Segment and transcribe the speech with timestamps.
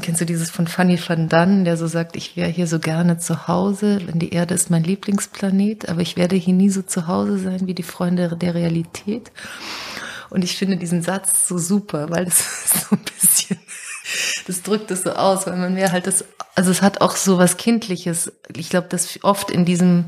[0.00, 3.18] Kennst du dieses von Fanny van Dunn, der so sagt, ich wäre hier so gerne
[3.18, 7.08] zu Hause, denn die Erde ist mein Lieblingsplanet, aber ich werde hier nie so zu
[7.08, 9.30] Hause sein wie die Freunde der Realität.
[10.30, 12.38] Und ich finde diesen Satz so super, weil das
[12.88, 13.60] so ein bisschen,
[14.46, 16.24] das drückt es so aus, weil man mehr halt das,
[16.54, 18.32] also es hat auch so was Kindliches.
[18.56, 20.06] Ich glaube, dass oft in diesem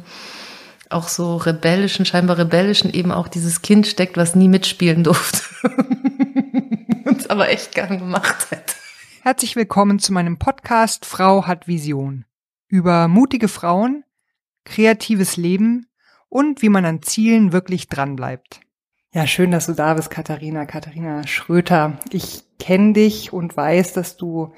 [0.89, 5.43] auch so rebellischen, scheinbar rebellischen eben auch dieses Kind steckt, was nie mitspielen durfte.
[7.05, 8.84] Und es aber echt gern gemacht hätte.
[9.27, 12.27] Herzlich willkommen zu meinem Podcast Frau hat Vision.
[12.69, 14.05] Über mutige Frauen,
[14.67, 15.87] kreatives Leben
[16.29, 18.61] und wie man an Zielen wirklich dranbleibt.
[19.15, 20.67] Ja, schön, dass du da bist, Katharina.
[20.67, 21.97] Katharina Schröter.
[22.11, 24.53] Ich kenne dich und weiß, dass du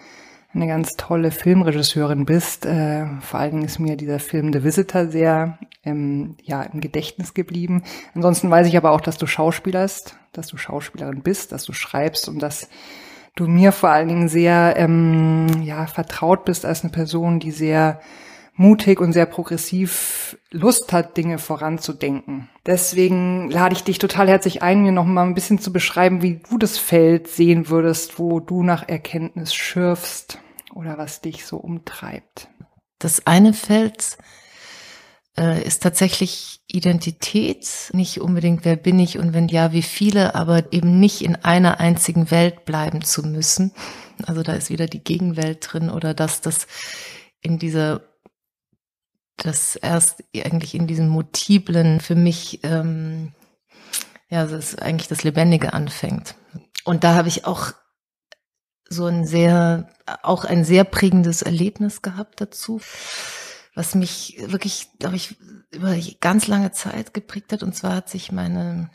[0.52, 2.66] eine ganz tolle Filmregisseurin bist.
[2.66, 7.34] Äh, vor allen Dingen ist mir dieser Film The Visitor sehr ähm, ja, im Gedächtnis
[7.34, 7.84] geblieben.
[8.16, 12.28] Ansonsten weiß ich aber auch, dass du Schauspielerst, dass du Schauspielerin bist, dass du schreibst
[12.28, 12.68] und dass
[13.36, 18.00] du mir vor allen Dingen sehr ähm, ja, vertraut bist als eine Person, die sehr
[18.54, 22.48] mutig und sehr progressiv Lust hat, Dinge voranzudenken.
[22.64, 26.40] Deswegen lade ich dich total herzlich ein, mir noch mal ein bisschen zu beschreiben, wie
[26.48, 30.38] du das Feld sehen würdest, wo du nach Erkenntnis schürfst
[30.74, 32.48] oder was dich so umtreibt.
[32.98, 34.16] Das eine Feld
[35.36, 40.98] ist tatsächlich Identität, nicht unbedingt wer bin ich und wenn ja, wie viele, aber eben
[40.98, 43.72] nicht in einer einzigen Welt bleiben zu müssen.
[44.26, 46.66] Also da ist wieder die Gegenwelt drin oder dass das
[47.40, 48.02] in dieser
[49.36, 53.34] das erst eigentlich in diesem Multiplen für mich ähm,
[54.28, 56.34] ja, das ist eigentlich das Lebendige anfängt.
[56.84, 57.72] Und da habe ich auch
[58.88, 59.88] so ein sehr,
[60.22, 62.80] auch ein sehr prägendes Erlebnis gehabt dazu
[63.76, 65.36] was mich wirklich, glaube ich,
[65.70, 67.62] über ganz lange Zeit geprägt hat.
[67.62, 68.90] Und zwar hat sich meine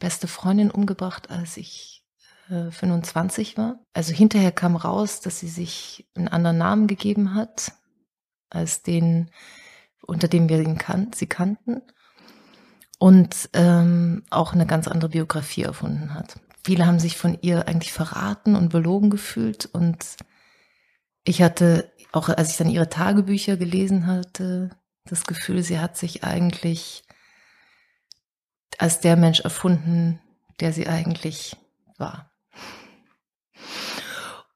[0.00, 2.04] beste Freundin umgebracht, als ich
[2.48, 3.80] äh, 25 war.
[3.92, 7.72] Also hinterher kam raus, dass sie sich einen anderen Namen gegeben hat,
[8.48, 9.30] als den,
[10.00, 11.82] unter dem wir ihn kan sie kannten.
[12.98, 16.40] Und ähm, auch eine ganz andere Biografie erfunden hat.
[16.64, 19.66] Viele haben sich von ihr eigentlich verraten und belogen gefühlt.
[19.66, 20.16] Und
[21.24, 24.70] ich hatte auch als ich dann ihre Tagebücher gelesen hatte,
[25.04, 27.02] das Gefühl, sie hat sich eigentlich
[28.78, 30.20] als der Mensch erfunden,
[30.60, 31.56] der sie eigentlich
[31.98, 32.30] war.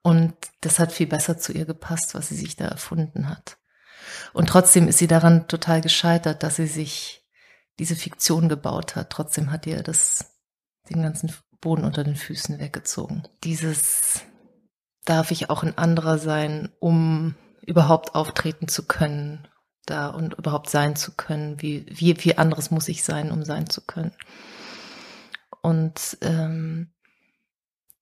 [0.02, 3.58] Und das hat viel besser zu ihr gepasst, was sie sich da erfunden hat.
[4.32, 7.26] Und trotzdem ist sie daran total gescheitert, dass sie sich
[7.78, 9.10] diese Fiktion gebaut hat.
[9.10, 10.32] Trotzdem hat ihr das
[10.88, 13.24] den ganzen Boden unter den Füßen weggezogen.
[13.44, 14.22] Dieses
[15.08, 17.34] darf ich auch ein anderer sein, um
[17.66, 19.48] überhaupt auftreten zu können
[19.86, 21.60] da und überhaupt sein zu können.
[21.62, 24.12] Wie, wie viel anderes muss ich sein, um sein zu können?
[25.62, 26.92] Und ähm,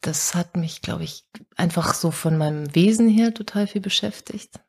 [0.01, 1.25] das hat mich, glaube ich,
[1.57, 4.61] einfach so von meinem Wesen her total viel beschäftigt.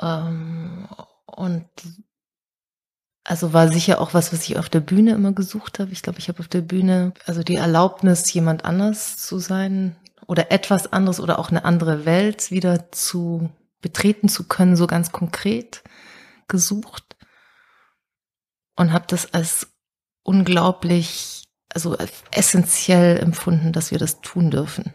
[0.00, 0.88] Ähm,
[1.26, 1.68] und
[3.24, 5.92] also war sicher auch was, was ich auf der Bühne immer gesucht habe.
[5.92, 9.96] Ich glaube, ich habe auf der Bühne also die Erlaubnis, jemand anders zu sein
[10.32, 13.50] oder etwas anderes oder auch eine andere Welt wieder zu
[13.82, 15.82] betreten zu können, so ganz konkret
[16.48, 17.18] gesucht
[18.74, 19.66] und habe das als
[20.22, 21.98] unglaublich, also
[22.30, 24.94] essentiell empfunden, dass wir das tun dürfen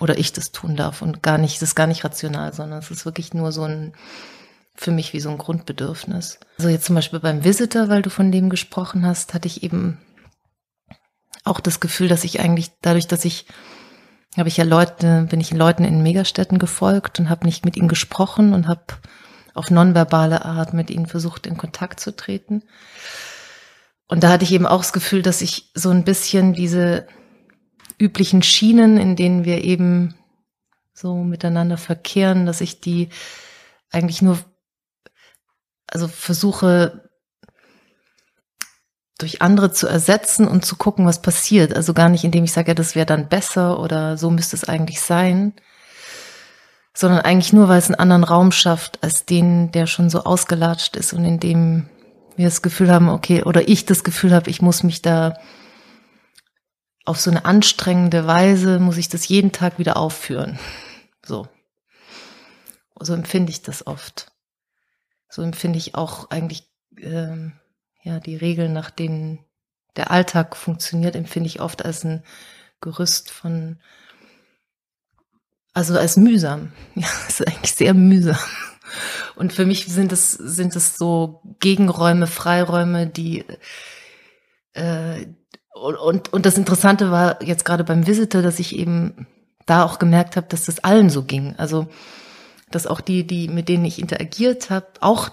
[0.00, 2.90] oder ich das tun darf und gar nicht, das ist gar nicht rational, sondern es
[2.90, 3.92] ist wirklich nur so ein
[4.74, 6.38] für mich wie so ein Grundbedürfnis.
[6.56, 9.98] Also jetzt zum Beispiel beim Visitor, weil du von dem gesprochen hast, hatte ich eben
[11.44, 13.44] auch das Gefühl, dass ich eigentlich dadurch, dass ich
[14.38, 17.88] habe ich ja Leute, bin ich Leuten in Megastädten gefolgt und habe nicht mit ihnen
[17.88, 18.82] gesprochen und habe
[19.54, 22.62] auf nonverbale Art mit ihnen versucht, in Kontakt zu treten.
[24.08, 27.06] Und da hatte ich eben auch das Gefühl, dass ich so ein bisschen diese
[27.98, 30.14] üblichen Schienen, in denen wir eben
[30.92, 33.08] so miteinander verkehren, dass ich die
[33.90, 34.38] eigentlich nur,
[35.86, 37.03] also versuche
[39.18, 41.74] durch andere zu ersetzen und zu gucken, was passiert.
[41.74, 44.64] Also gar nicht, indem ich sage, ja, das wäre dann besser oder so müsste es
[44.64, 45.54] eigentlich sein,
[46.94, 50.96] sondern eigentlich nur, weil es einen anderen Raum schafft als den, der schon so ausgelatscht
[50.96, 51.88] ist und in dem
[52.36, 55.38] wir das Gefühl haben, okay, oder ich das Gefühl habe, ich muss mich da
[57.04, 60.58] auf so eine anstrengende Weise, muss ich das jeden Tag wieder aufführen.
[61.24, 61.48] So.
[62.98, 64.32] So empfinde ich das oft.
[65.28, 67.52] So empfinde ich auch eigentlich ähm,
[68.04, 69.40] ja, die Regeln, nach denen
[69.96, 72.22] der Alltag funktioniert, empfinde ich oft als ein
[72.80, 73.78] Gerüst von,
[75.72, 76.72] also als mühsam.
[76.94, 78.38] Ja, ist eigentlich sehr mühsam.
[79.36, 83.44] Und für mich sind es, sind es so Gegenräume, Freiräume, die,
[84.74, 85.26] äh,
[85.72, 89.26] und, und das Interessante war jetzt gerade beim Visitor, dass ich eben
[89.66, 91.54] da auch gemerkt habe, dass das allen so ging.
[91.56, 91.88] Also
[92.70, 95.30] dass auch die, die mit denen ich interagiert habe, auch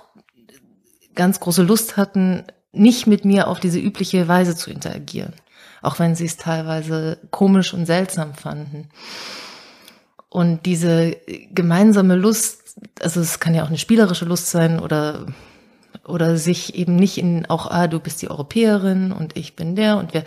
[1.16, 5.34] ganz große Lust hatten, nicht mit mir auf diese übliche Weise zu interagieren,
[5.82, 8.90] auch wenn sie es teilweise komisch und seltsam fanden.
[10.30, 11.18] Und diese
[11.52, 15.26] gemeinsame Lust, also es kann ja auch eine spielerische Lust sein oder
[16.06, 19.98] oder sich eben nicht in auch ah du bist die Europäerin und ich bin der
[19.98, 20.24] und wir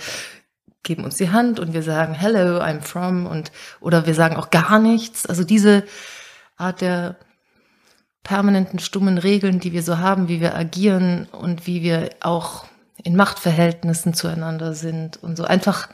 [0.83, 3.51] geben uns die Hand und wir sagen hello I'm from und
[3.81, 5.85] oder wir sagen auch gar nichts also diese
[6.57, 7.17] Art der
[8.25, 12.65] permanenten stummen Regeln, die wir so haben, wie wir agieren und wie wir auch
[13.03, 15.89] in Machtverhältnissen zueinander sind und so einfach,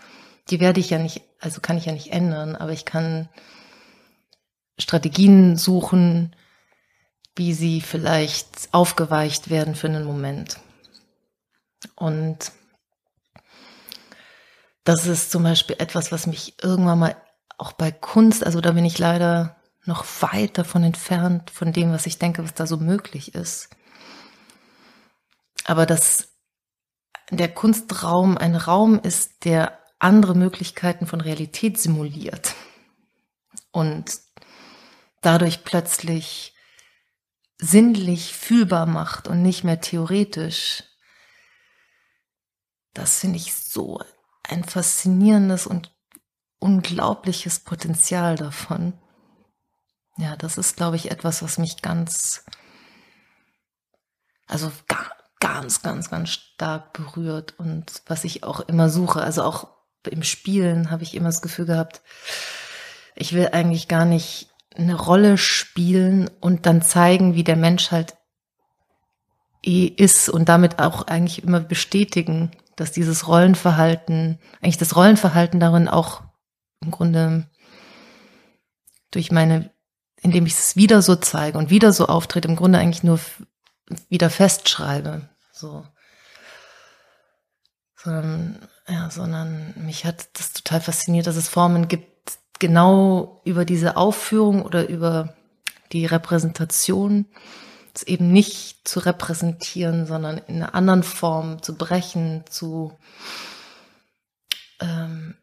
[0.49, 3.29] die werde ich ja nicht, also kann ich ja nicht ändern, aber ich kann
[4.79, 6.35] Strategien suchen,
[7.35, 10.59] wie sie vielleicht aufgeweicht werden für einen Moment.
[11.97, 12.53] Und
[14.85, 17.17] das ist zum Beispiel etwas, was mich irgendwann mal
[17.59, 22.06] auch bei Kunst, also da bin ich leider noch weit davon entfernt, von dem, was
[22.06, 23.71] ich denke, was da so möglich ist.
[25.65, 26.29] Aber dass
[27.31, 32.55] der Kunstraum ein Raum ist, der andere Möglichkeiten von Realität simuliert
[33.71, 34.21] und
[35.21, 36.55] dadurch plötzlich
[37.59, 40.82] sinnlich fühlbar macht und nicht mehr theoretisch.
[42.94, 44.00] Das finde ich so
[44.43, 45.94] ein faszinierendes und
[46.59, 48.94] unglaubliches Potenzial davon.
[50.17, 52.45] Ja, das ist, glaube ich, etwas, was mich ganz,
[54.47, 54.71] also
[55.41, 59.23] ganz, ganz, ganz stark berührt und was ich auch immer suche.
[59.23, 59.69] Also auch
[60.09, 62.03] im Spielen habe ich immer das Gefühl gehabt,
[63.17, 68.17] ich will eigentlich gar nicht eine Rolle spielen und dann zeigen, wie der Mensch halt
[69.63, 75.89] eh ist und damit auch eigentlich immer bestätigen, dass dieses Rollenverhalten, eigentlich das Rollenverhalten darin
[75.89, 76.23] auch
[76.81, 77.51] im Grunde
[79.11, 79.71] durch meine
[80.22, 83.20] indem ich es wieder so zeige und wieder so auftritt, im Grunde eigentlich nur
[84.08, 85.28] wieder festschreibe.
[85.52, 85.87] So.
[87.96, 93.96] Sondern, ja, sondern mich hat das total fasziniert, dass es Formen gibt, genau über diese
[93.96, 95.34] Aufführung oder über
[95.93, 97.26] die Repräsentation,
[97.94, 102.96] es eben nicht zu repräsentieren, sondern in einer anderen Form zu brechen, zu
[104.81, 105.34] ähm,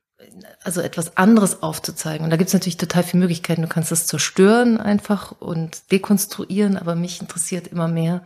[0.63, 2.23] also etwas anderes aufzuzeigen.
[2.23, 3.61] Und da gibt es natürlich total viele Möglichkeiten.
[3.61, 8.25] Du kannst es zerstören einfach und dekonstruieren, aber mich interessiert immer mehr,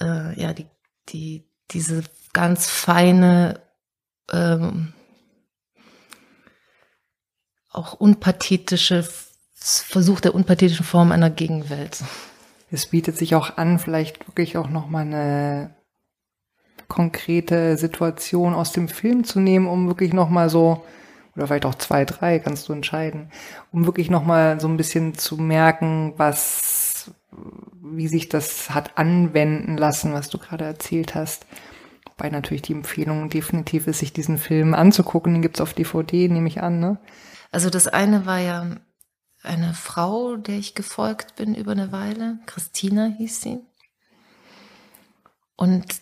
[0.00, 0.66] äh, ja, die,
[1.08, 3.60] die, diese ganz feine,
[4.32, 4.92] ähm,
[7.70, 9.06] auch unpathetische
[9.54, 12.02] Versuch der unpathetischen Form einer Gegenwelt.
[12.70, 15.76] Es bietet sich auch an, vielleicht wirklich auch nochmal eine
[16.90, 20.84] konkrete Situation aus dem Film zu nehmen, um wirklich nochmal so,
[21.34, 23.30] oder vielleicht auch zwei, drei, kannst du entscheiden,
[23.72, 27.12] um wirklich nochmal so ein bisschen zu merken, was,
[27.80, 31.46] wie sich das hat anwenden lassen, was du gerade erzählt hast.
[32.04, 35.32] Wobei natürlich die Empfehlung definitiv ist, sich diesen Film anzugucken.
[35.32, 36.98] Den gibt's auf DVD, nehme ich an, ne?
[37.52, 38.66] Also das eine war ja
[39.42, 42.40] eine Frau, der ich gefolgt bin über eine Weile.
[42.46, 43.60] Christina hieß sie.
[45.56, 46.00] Und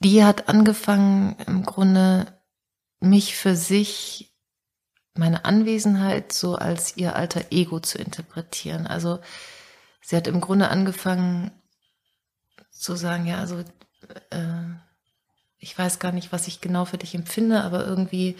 [0.00, 2.40] die hat angefangen, im Grunde
[3.00, 4.34] mich für sich,
[5.14, 8.86] meine Anwesenheit so als ihr alter Ego zu interpretieren.
[8.86, 9.18] Also
[10.00, 11.50] sie hat im Grunde angefangen
[12.70, 13.58] zu sagen, ja, also
[14.30, 14.64] äh,
[15.58, 18.36] ich weiß gar nicht, was ich genau für dich empfinde, aber irgendwie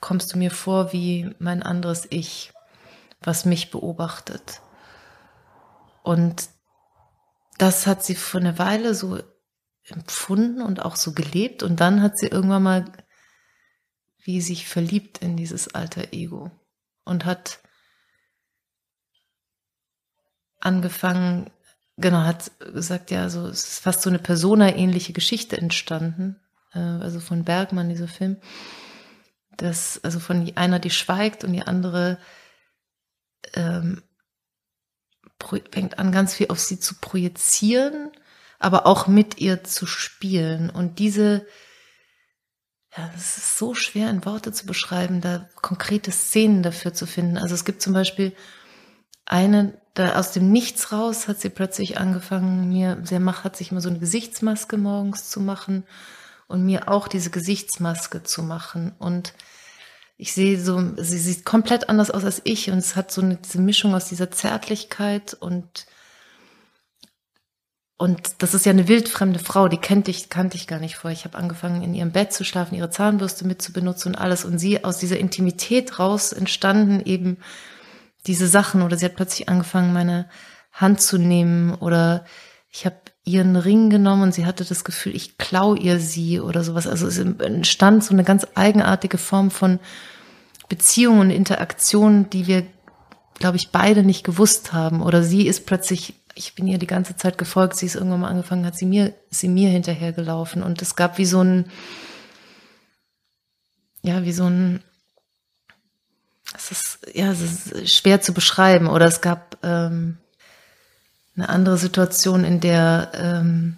[0.00, 2.52] kommst du mir vor wie mein anderes Ich,
[3.20, 4.60] was mich beobachtet.
[6.02, 6.48] Und
[7.58, 9.20] das hat sie für eine Weile so
[9.88, 11.62] empfunden und auch so gelebt.
[11.62, 12.84] Und dann hat sie irgendwann mal
[14.26, 16.50] wie sich verliebt in dieses alter Ego
[17.04, 17.60] und hat
[20.58, 21.50] angefangen,
[21.96, 26.40] genau, hat gesagt, ja, so es ist fast so eine Persona-ähnliche Geschichte entstanden,
[26.72, 28.38] äh, also von Bergmann, dieser Film,
[29.56, 32.18] dass, also von einer, die schweigt und die andere
[33.54, 34.02] ähm,
[35.70, 38.10] fängt an, ganz viel auf sie zu projizieren
[38.58, 40.70] aber auch mit ihr zu spielen.
[40.70, 41.46] Und diese,
[42.96, 47.38] ja, es ist so schwer in Worte zu beschreiben, da konkrete Szenen dafür zu finden.
[47.38, 48.34] Also es gibt zum Beispiel
[49.26, 53.72] eine, da aus dem Nichts raus hat sie plötzlich angefangen, mir, sie macht, hat sich
[53.72, 55.84] immer so eine Gesichtsmaske morgens zu machen
[56.46, 58.94] und mir auch diese Gesichtsmaske zu machen.
[58.98, 59.34] Und
[60.16, 63.38] ich sehe so, sie sieht komplett anders aus als ich und es hat so eine
[63.56, 65.86] Mischung aus dieser Zärtlichkeit und
[67.98, 71.10] und das ist ja eine wildfremde Frau, die kannte ich, kannte ich gar nicht vor.
[71.10, 74.44] Ich habe angefangen, in ihrem Bett zu schlafen, ihre Zahnbürste mit zu benutzen und alles.
[74.44, 77.38] Und sie aus dieser Intimität raus entstanden eben
[78.26, 80.28] diese Sachen oder sie hat plötzlich angefangen, meine
[80.72, 82.26] Hand zu nehmen oder
[82.70, 86.62] ich habe ihren Ring genommen und sie hatte das Gefühl, ich klau ihr sie oder
[86.62, 86.86] sowas.
[86.86, 89.80] Also es entstand so eine ganz eigenartige Form von
[90.68, 92.66] Beziehung und Interaktion, die wir,
[93.38, 95.02] glaube ich, beide nicht gewusst haben.
[95.02, 98.28] Oder sie ist plötzlich, ich bin ihr die ganze Zeit gefolgt, sie ist irgendwann mal
[98.28, 100.62] angefangen, hat sie mir, sie mir hinterhergelaufen.
[100.62, 101.70] Und es gab wie so ein,
[104.02, 104.82] ja, wie so ein,
[106.54, 108.86] es ist, ja, es ist schwer zu beschreiben.
[108.86, 110.18] Oder es gab ähm,
[111.36, 113.76] eine andere Situation, in der, ähm,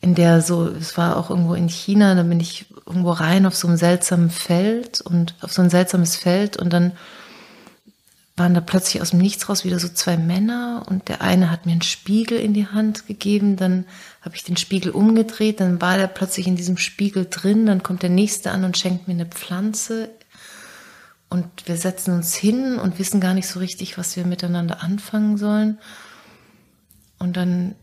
[0.00, 3.54] in der so, es war auch irgendwo in China, da bin ich irgendwo rein auf
[3.54, 6.92] so einem seltsamen Feld und auf so ein seltsames Feld und dann
[8.40, 11.66] waren da plötzlich aus dem Nichts raus wieder so zwei Männer und der eine hat
[11.66, 13.84] mir einen Spiegel in die Hand gegeben, dann
[14.22, 18.02] habe ich den Spiegel umgedreht, dann war der plötzlich in diesem Spiegel drin, dann kommt
[18.02, 20.08] der nächste an und schenkt mir eine Pflanze
[21.28, 25.36] und wir setzen uns hin und wissen gar nicht so richtig, was wir miteinander anfangen
[25.36, 25.78] sollen.
[27.18, 27.74] Und dann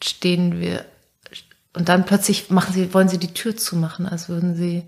[0.00, 0.84] stehen wir
[1.72, 4.84] und dann plötzlich machen sie, wollen sie die Tür zumachen, als würden sie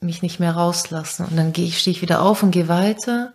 [0.00, 1.26] mich nicht mehr rauslassen.
[1.26, 3.32] Und dann gehe ich, stehe ich wieder auf und gehe weiter.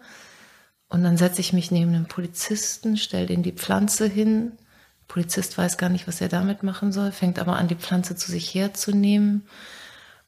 [0.90, 4.54] Und dann setze ich mich neben den Polizisten, stelle den die Pflanze hin.
[5.02, 8.16] Der Polizist weiß gar nicht, was er damit machen soll, fängt aber an, die Pflanze
[8.16, 9.48] zu sich herzunehmen.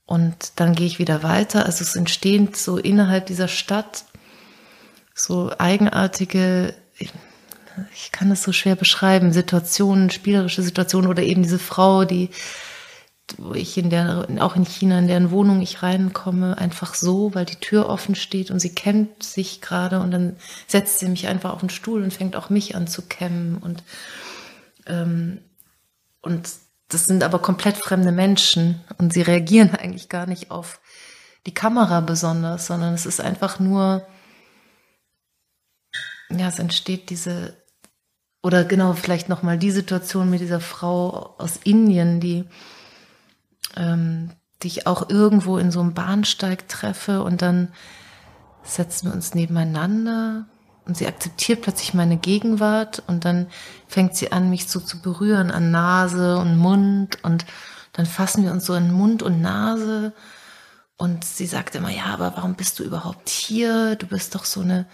[0.05, 1.65] Und dann gehe ich wieder weiter.
[1.65, 4.05] Also es entstehen so innerhalb dieser Stadt
[5.15, 6.73] so eigenartige
[7.95, 12.29] ich kann es so schwer beschreiben, Situationen, spielerische Situationen oder eben diese Frau, die,
[13.37, 17.45] wo ich in der, auch in China, in deren Wohnung ich reinkomme, einfach so, weil
[17.45, 20.35] die Tür offen steht und sie kennt sich gerade und dann
[20.67, 23.83] setzt sie mich einfach auf den Stuhl und fängt auch mich an zu kämmen und,
[24.87, 25.39] ähm,
[26.21, 26.49] und
[26.89, 30.79] das sind aber komplett fremde Menschen und sie reagieren eigentlich gar nicht auf
[31.45, 34.05] die Kamera besonders, sondern es ist einfach nur,
[36.29, 37.55] ja, es entsteht diese
[38.43, 42.43] oder genau, vielleicht nochmal die Situation mit dieser Frau aus Indien, die,
[43.75, 47.69] ähm, die ich auch irgendwo in so einem Bahnsteig treffe und dann
[48.63, 50.45] setzen wir uns nebeneinander
[50.85, 53.47] und sie akzeptiert plötzlich meine Gegenwart und dann
[53.87, 57.45] fängt sie an, mich so zu berühren an Nase und Mund und
[57.93, 60.13] dann fassen wir uns so in Mund und Nase
[60.97, 63.95] und sie sagt immer, ja, aber warum bist du überhaupt hier?
[63.95, 64.85] Du bist doch so eine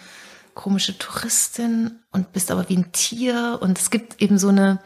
[0.55, 3.59] komische Touristin und bist aber wie ein Tier.
[3.61, 4.79] Und es gibt eben so eine,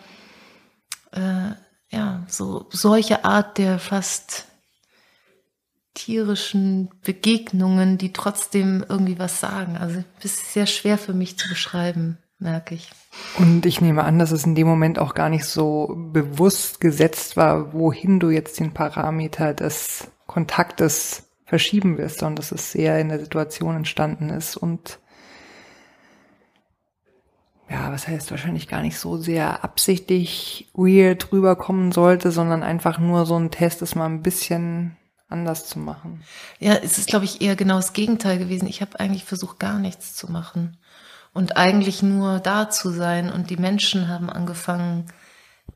[1.12, 1.51] äh,
[1.93, 4.47] ja, so solche Art der fast
[5.93, 9.77] tierischen Begegnungen, die trotzdem irgendwie was sagen.
[9.77, 12.89] Also es ist sehr schwer für mich zu beschreiben, merke ich.
[13.38, 17.38] Und ich nehme an, dass es in dem Moment auch gar nicht so bewusst gesetzt
[17.38, 23.09] war, wohin du jetzt den Parameter des Kontaktes verschieben wirst, sondern dass es sehr in
[23.09, 24.97] der Situation entstanden ist und
[27.70, 33.25] ja, was heißt wahrscheinlich gar nicht so sehr absichtlich weird rüberkommen sollte, sondern einfach nur
[33.25, 36.24] so ein Test ist mal ein bisschen anders zu machen.
[36.60, 38.67] Ja, es ist, glaube ich, eher genau das Gegenteil gewesen.
[38.67, 40.77] Ich habe eigentlich versucht, gar nichts zu machen
[41.34, 43.32] und eigentlich nur da zu sein.
[43.32, 45.08] Und die Menschen haben angefangen,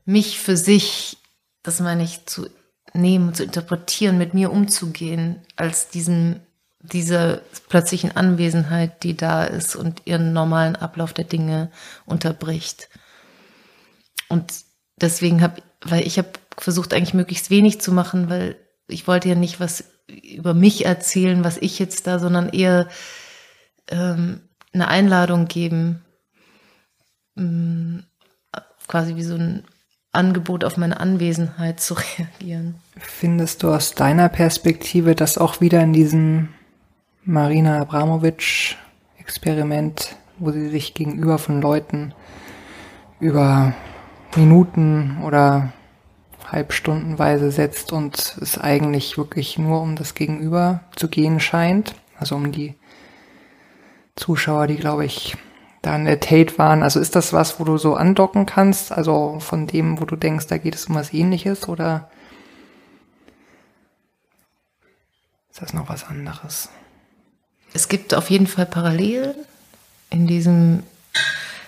[0.04, 1.18] mich für sich,
[1.62, 2.46] das meine ich, zu
[2.94, 6.40] nehmen, zu interpretieren, mit mir umzugehen, als diesen
[6.80, 11.70] dieser plötzlichen Anwesenheit, die da ist und ihren normalen Ablauf der Dinge
[12.06, 12.88] unterbricht.
[14.28, 14.52] Und
[15.00, 18.56] deswegen habe, weil ich habe versucht eigentlich möglichst wenig zu machen, weil
[18.86, 22.88] ich wollte ja nicht was über mich erzählen, was ich jetzt da, sondern eher
[23.88, 24.40] ähm,
[24.72, 26.04] eine Einladung geben,
[27.36, 28.04] ähm,
[28.86, 29.64] quasi wie so ein
[30.12, 32.76] Angebot auf meine Anwesenheit zu reagieren.
[32.96, 36.48] Findest du aus deiner Perspektive das auch wieder in diesem
[37.30, 38.78] Marina Abramovic
[39.18, 42.14] Experiment, wo sie sich gegenüber von Leuten
[43.20, 43.74] über
[44.34, 45.74] Minuten oder
[46.50, 52.50] halbstundenweise setzt und es eigentlich wirklich nur um das Gegenüber zu gehen scheint, also um
[52.50, 52.76] die
[54.16, 55.36] Zuschauer, die glaube ich
[55.82, 56.82] da in der Tate waren.
[56.82, 60.46] Also ist das was, wo du so andocken kannst, also von dem, wo du denkst,
[60.46, 62.08] da geht es um was ähnliches oder
[65.50, 66.70] ist das noch was anderes?
[67.74, 69.34] Es gibt auf jeden Fall Parallelen
[70.10, 70.82] in diesem,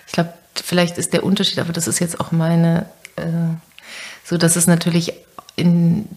[0.07, 3.55] ich glaube, vielleicht ist der Unterschied, aber das ist jetzt auch meine, äh,
[4.23, 5.13] so dass es natürlich
[5.55, 6.07] in,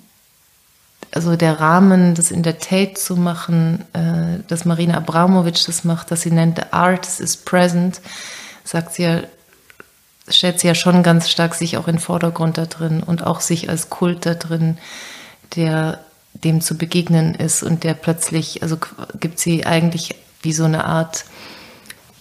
[1.12, 6.10] also der Rahmen, das in der Tate zu machen, äh, dass Marina Abramovic das macht,
[6.10, 8.00] dass sie nennt, the art is present,
[8.64, 9.20] sagt sie ja,
[10.28, 13.40] stellt sie ja schon ganz stark sich auch in den Vordergrund da drin und auch
[13.40, 14.78] sich als Kult da drin,
[15.56, 16.03] der
[16.34, 18.76] dem zu begegnen ist und der plötzlich, also
[19.20, 21.24] gibt sie eigentlich wie so eine Art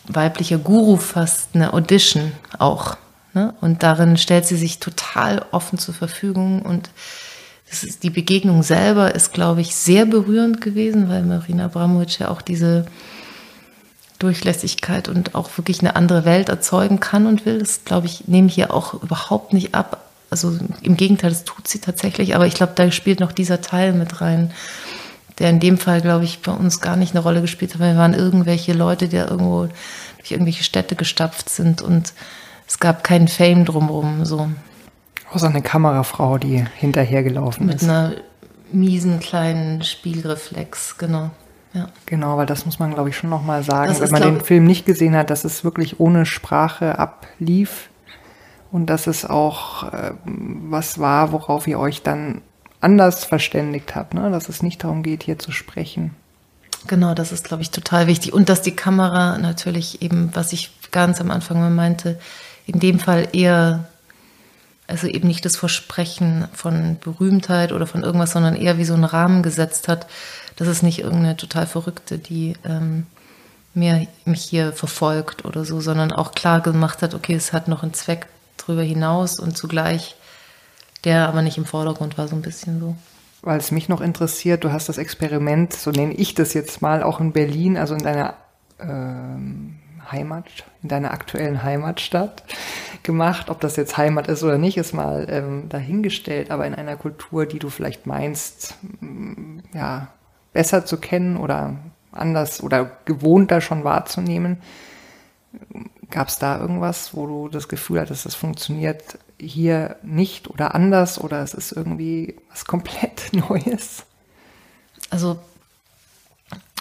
[0.08, 2.98] weiblicher Guru fast, eine Audition auch.
[3.34, 3.54] Ne?
[3.62, 6.90] Und darin stellt sie sich total offen zur Verfügung und
[7.70, 12.42] ist, die Begegnung selber ist, glaube ich, sehr berührend gewesen, weil Marina Abramovic ja auch
[12.42, 12.86] diese
[14.20, 17.60] Durchlässigkeit und auch wirklich eine andere Welt erzeugen kann und will.
[17.60, 20.03] Das, glaube ich, nehme ich hier auch überhaupt nicht ab.
[20.34, 22.36] Also im Gegenteil, das tut sie tatsächlich.
[22.36, 24.52] Aber ich glaube, da spielt noch dieser Teil mit rein,
[25.38, 27.94] der in dem Fall, glaube ich, bei uns gar nicht eine Rolle gespielt hat, weil
[27.94, 29.68] wir waren irgendwelche Leute, die irgendwo
[30.18, 32.14] durch irgendwelche Städte gestapft sind und
[32.68, 34.26] es gab keinen Fame drumherum.
[34.26, 34.50] So.
[35.32, 37.82] Außer eine Kamerafrau, die hinterhergelaufen mit ist.
[37.84, 38.14] Mit einer
[38.72, 41.30] miesen kleinen Spielreflex, genau.
[41.74, 41.90] Ja.
[42.06, 44.86] Genau, weil das muss man, glaube ich, schon nochmal sagen, wenn man den Film nicht
[44.86, 47.90] gesehen hat, dass es wirklich ohne Sprache ablief
[48.74, 52.42] und dass es auch äh, was war, worauf ihr euch dann
[52.82, 54.32] anders verständigt habt, ne?
[54.32, 56.16] dass es nicht darum geht, hier zu sprechen.
[56.88, 58.34] Genau, das ist, glaube ich, total wichtig.
[58.34, 62.20] Und dass die Kamera natürlich eben, was ich ganz am Anfang mal meinte,
[62.66, 63.86] in dem Fall eher,
[64.88, 69.04] also eben nicht das Versprechen von Berühmtheit oder von irgendwas, sondern eher wie so einen
[69.04, 70.08] Rahmen gesetzt hat.
[70.56, 73.06] Das ist nicht irgendeine total Verrückte, die ähm,
[73.76, 77.84] mir, mich hier verfolgt oder so, sondern auch klar gemacht hat, okay, es hat noch
[77.84, 78.28] einen Zweck
[78.66, 80.16] drüber hinaus und zugleich
[81.04, 82.96] der aber nicht im Vordergrund war, so ein bisschen so.
[83.42, 87.04] Weil es mich noch interessiert, du hast das Experiment, so nenne ich das jetzt mal,
[87.04, 88.36] auch in Berlin, also in deiner
[88.80, 89.80] ähm,
[90.10, 90.46] Heimat,
[90.82, 92.44] in deiner aktuellen Heimatstadt
[93.04, 93.50] gemacht.
[93.50, 97.46] Ob das jetzt Heimat ist oder nicht, ist mal ähm, dahingestellt, aber in einer Kultur,
[97.46, 100.08] die du vielleicht meinst, mm, ja,
[100.54, 101.76] besser zu kennen oder
[102.14, 104.62] anders oder gewohnter schon wahrzunehmen.
[106.14, 111.20] Gab es da irgendwas, wo du das Gefühl hattest, das funktioniert hier nicht oder anders
[111.20, 114.04] oder es ist irgendwie was komplett Neues?
[115.10, 115.40] Also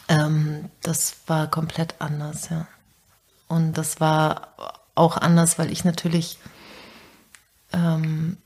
[0.08, 2.66] ähm, das war komplett anders, ja.
[3.48, 4.48] Und das war
[4.94, 6.38] auch anders, weil ich natürlich
[7.72, 8.36] ähm,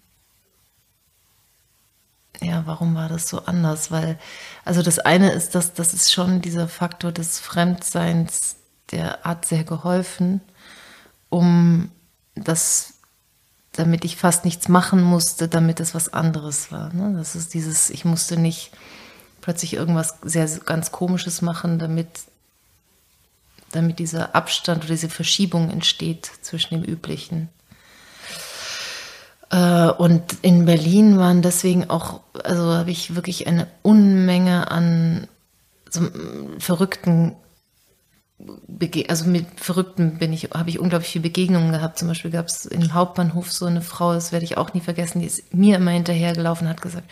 [2.40, 3.90] ja, warum war das so anders?
[3.90, 4.20] Weil,
[4.64, 8.54] also das eine ist, dass das ist schon dieser Faktor des Fremdseins,
[8.92, 10.40] der hat sehr geholfen,
[11.28, 11.90] um
[12.34, 12.94] das
[13.76, 16.92] damit ich fast nichts machen musste, damit es was anderes war.
[16.92, 17.14] Ne?
[17.16, 18.72] Das ist dieses, ich musste nicht
[19.40, 22.08] plötzlich irgendwas sehr ganz Komisches machen, damit,
[23.72, 27.48] damit dieser Abstand oder diese Verschiebung entsteht zwischen dem Üblichen.
[29.50, 35.28] Äh, und in Berlin waren deswegen auch, also habe ich wirklich eine Unmenge an
[35.90, 36.08] so
[36.58, 37.36] verrückten
[39.08, 41.98] also mit Verrückten bin ich, habe ich unglaublich viele Begegnungen gehabt.
[41.98, 45.20] Zum Beispiel gab es im Hauptbahnhof so eine Frau, das werde ich auch nie vergessen,
[45.20, 47.10] die ist mir immer hinterhergelaufen hat gesagt,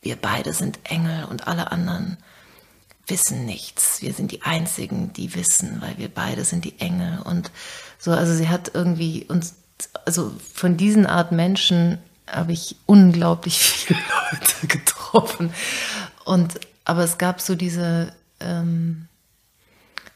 [0.00, 2.16] wir beide sind Engel und alle anderen
[3.06, 4.00] wissen nichts.
[4.00, 7.20] Wir sind die Einzigen, die wissen, weil wir beide sind die Engel.
[7.22, 7.50] Und
[7.98, 9.54] so, also sie hat irgendwie uns,
[10.06, 14.00] also von diesen Art Menschen habe ich unglaublich viele
[14.32, 15.52] Leute getroffen.
[16.24, 19.06] Und aber es gab so diese ähm,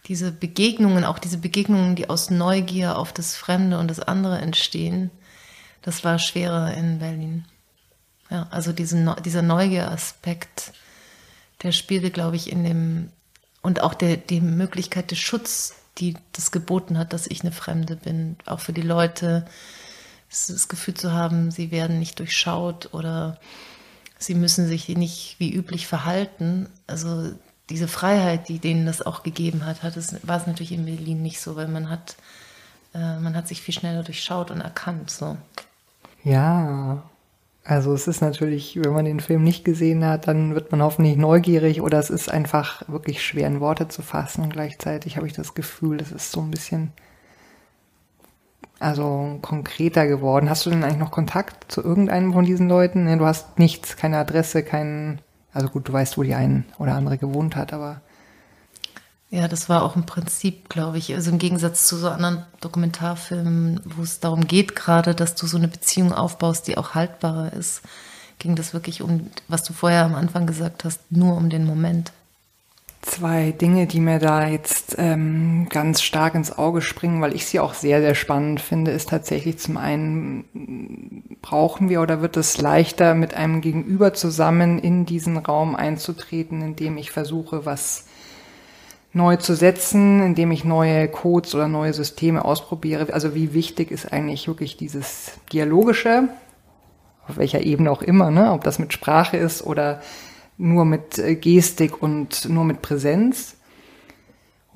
[0.06, 5.10] diese Begegnungen, auch diese Begegnungen, die aus Neugier auf das Fremde und das andere entstehen,
[5.82, 7.44] das war schwerer in Berlin.
[8.30, 10.72] Ja, also diesen, dieser Neugier-Aspekt,
[11.62, 13.10] der spielte, glaube ich, in dem,
[13.62, 17.96] und auch der, die Möglichkeit des Schutz, die das geboten hat, dass ich eine Fremde
[17.96, 19.46] bin, auch für die Leute,
[20.28, 23.38] das Gefühl zu haben, sie werden nicht durchschaut oder
[24.18, 26.68] sie müssen sich nicht wie üblich verhalten.
[26.86, 27.32] Also
[27.70, 31.22] diese Freiheit, die denen das auch gegeben hat, hat es, war es natürlich in Berlin
[31.22, 32.16] nicht so, weil man hat,
[32.94, 35.10] äh, man hat sich viel schneller durchschaut und erkannt.
[35.10, 35.36] So.
[36.22, 37.02] Ja,
[37.64, 41.16] also es ist natürlich, wenn man den Film nicht gesehen hat, dann wird man hoffentlich
[41.16, 45.32] neugierig oder es ist einfach wirklich schwer in Worte zu fassen und gleichzeitig habe ich
[45.32, 46.92] das Gefühl, das ist so ein bisschen
[48.78, 50.50] also konkreter geworden.
[50.50, 53.18] Hast du denn eigentlich noch Kontakt zu irgendeinem von diesen Leuten?
[53.18, 55.20] Du hast nichts, keine Adresse, keinen
[55.56, 58.02] also gut, du weißt, wo die ein oder andere gewohnt hat, aber.
[59.30, 63.80] Ja, das war auch im Prinzip, glaube ich, also im Gegensatz zu so anderen Dokumentarfilmen,
[63.84, 67.82] wo es darum geht gerade, dass du so eine Beziehung aufbaust, die auch haltbarer ist,
[68.38, 72.12] ging das wirklich um, was du vorher am Anfang gesagt hast, nur um den Moment.
[73.06, 77.60] Zwei Dinge, die mir da jetzt ähm, ganz stark ins Auge springen, weil ich sie
[77.60, 83.14] auch sehr, sehr spannend finde, ist tatsächlich zum einen, brauchen wir oder wird es leichter,
[83.14, 88.06] mit einem Gegenüber zusammen in diesen Raum einzutreten, indem ich versuche, was
[89.12, 93.12] neu zu setzen, indem ich neue Codes oder neue Systeme ausprobiere.
[93.12, 96.28] Also wie wichtig ist eigentlich wirklich dieses Dialogische,
[97.28, 98.52] auf welcher Ebene auch immer, ne?
[98.52, 100.00] ob das mit Sprache ist oder
[100.58, 103.56] nur mit äh, Gestik und nur mit Präsenz.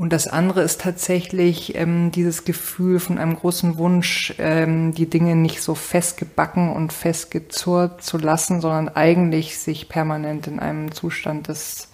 [0.01, 5.37] Und das andere ist tatsächlich ähm, dieses Gefühl von einem großen Wunsch, ähm, die Dinge
[5.37, 11.89] nicht so festgebacken und festgezurrt zu lassen, sondern eigentlich sich permanent in einem Zustand des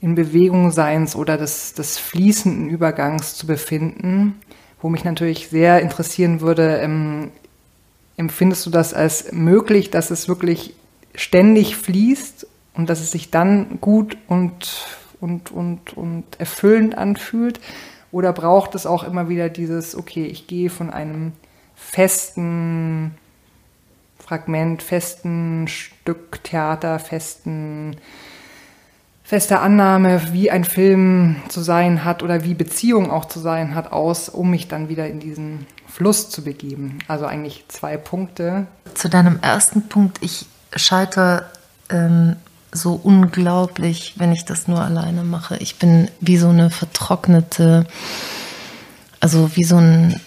[0.00, 4.40] in Bewegung Seins oder des, des fließenden Übergangs zu befinden.
[4.80, 7.32] Wo mich natürlich sehr interessieren würde, ähm,
[8.16, 10.74] empfindest du das als möglich, dass es wirklich
[11.14, 12.46] ständig fließt
[12.80, 14.66] und dass es sich dann gut und
[15.20, 17.60] und, und, und erfüllend anfühlt?
[18.12, 21.32] Oder braucht es auch immer wieder dieses, okay, ich gehe von einem
[21.76, 23.14] festen
[24.18, 27.96] Fragment, festen Stück Theater, festen,
[29.22, 33.92] fester Annahme, wie ein Film zu sein hat oder wie Beziehung auch zu sein hat,
[33.92, 36.98] aus, um mich dann wieder in diesen Fluss zu begeben.
[37.06, 38.66] Also eigentlich zwei Punkte.
[38.94, 41.44] Zu deinem ersten Punkt, ich scheitere
[41.90, 42.36] ähm,
[42.72, 45.56] so unglaublich, wenn ich das nur alleine mache.
[45.56, 47.86] Ich bin wie so eine vertrocknete,
[49.18, 50.20] also wie so ein,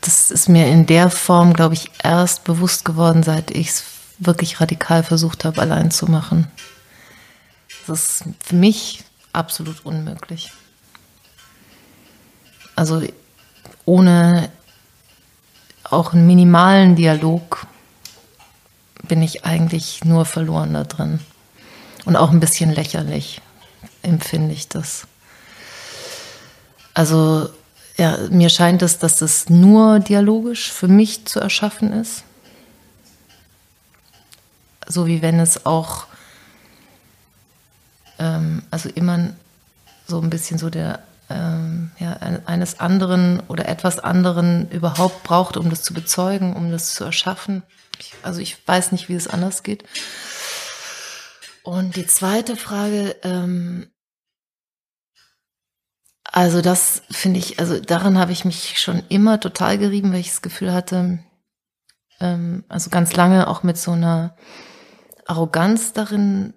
[0.00, 3.84] das ist mir in der Form, glaube ich, erst bewusst geworden, seit ich es
[4.18, 6.48] wirklich radikal versucht habe, allein zu machen.
[7.86, 10.52] Das ist für mich absolut unmöglich.
[12.76, 13.02] Also
[13.84, 14.50] ohne
[15.84, 17.66] auch einen minimalen Dialog
[19.08, 21.20] bin ich eigentlich nur verloren da drin.
[22.04, 23.40] Und auch ein bisschen lächerlich
[24.02, 25.06] empfinde ich das.
[26.94, 27.48] Also
[27.98, 32.22] ja, mir scheint es, dass es nur dialogisch für mich zu erschaffen ist.
[34.86, 36.06] So wie wenn es auch,
[38.18, 39.30] ähm, also immer
[40.06, 42.12] so ein bisschen so der, ähm, ja,
[42.46, 47.62] eines anderen oder etwas anderen überhaupt braucht, um das zu bezeugen, um das zu erschaffen.
[48.22, 49.84] Also ich weiß nicht, wie es anders geht.
[51.62, 53.90] Und die zweite Frage, ähm,
[56.24, 60.28] also das finde ich, also daran habe ich mich schon immer total gerieben, weil ich
[60.30, 61.18] das Gefühl hatte,
[62.20, 64.36] ähm, also ganz lange auch mit so einer
[65.26, 66.54] Arroganz darin,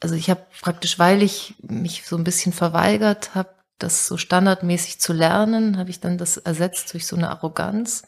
[0.00, 5.00] also ich habe praktisch, weil ich mich so ein bisschen verweigert habe, das so standardmäßig
[5.00, 8.04] zu lernen, habe ich dann das ersetzt durch so eine Arroganz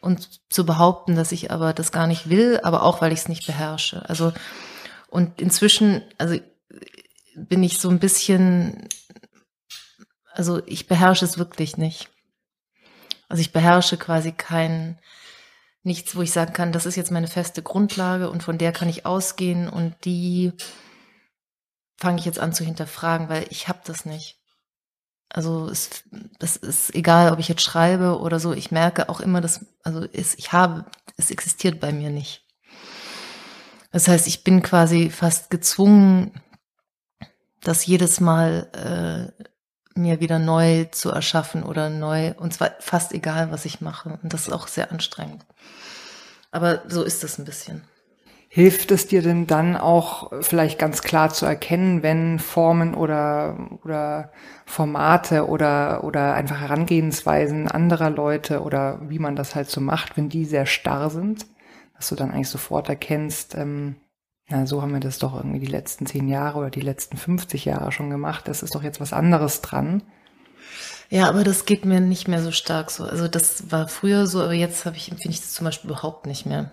[0.00, 3.28] und zu behaupten, dass ich aber das gar nicht will, aber auch weil ich es
[3.28, 4.08] nicht beherrsche.
[4.08, 4.32] Also
[5.08, 6.38] und inzwischen, also
[7.34, 8.88] bin ich so ein bisschen,
[10.32, 12.08] also ich beherrsche es wirklich nicht.
[13.28, 14.98] Also ich beherrsche quasi kein
[15.82, 18.88] nichts, wo ich sagen kann, das ist jetzt meine feste Grundlage und von der kann
[18.88, 20.52] ich ausgehen und die
[21.96, 24.39] fange ich jetzt an zu hinterfragen, weil ich habe das nicht.
[25.32, 26.04] Also es,
[26.38, 28.52] das ist egal, ob ich jetzt schreibe oder so.
[28.52, 32.44] Ich merke auch immer, dass also es, ich habe, es existiert bei mir nicht.
[33.92, 36.32] Das heißt, ich bin quasi fast gezwungen,
[37.60, 39.50] das jedes Mal äh,
[39.98, 44.18] mir wieder neu zu erschaffen oder neu und zwar fast egal, was ich mache.
[44.22, 45.44] Und das ist auch sehr anstrengend.
[46.50, 47.82] Aber so ist es ein bisschen.
[48.52, 54.32] Hilft es dir denn dann auch vielleicht ganz klar zu erkennen, wenn Formen oder, oder
[54.66, 60.28] Formate oder, oder einfach Herangehensweisen anderer Leute oder wie man das halt so macht, wenn
[60.28, 61.46] die sehr starr sind,
[61.94, 63.94] dass du dann eigentlich sofort erkennst, ähm,
[64.48, 67.66] na, so haben wir das doch irgendwie die letzten zehn Jahre oder die letzten 50
[67.66, 70.02] Jahre schon gemacht, das ist doch jetzt was anderes dran.
[71.08, 73.04] Ja, aber das geht mir nicht mehr so stark so.
[73.04, 76.26] Also das war früher so, aber jetzt habe ich, empfinde ich das zum Beispiel überhaupt
[76.26, 76.72] nicht mehr.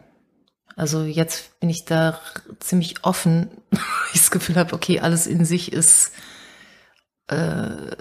[0.78, 2.20] Also jetzt bin ich da
[2.60, 3.50] ziemlich offen,
[4.14, 6.14] ich das Gefühl habe, okay, alles in sich ist
[7.28, 7.96] äh,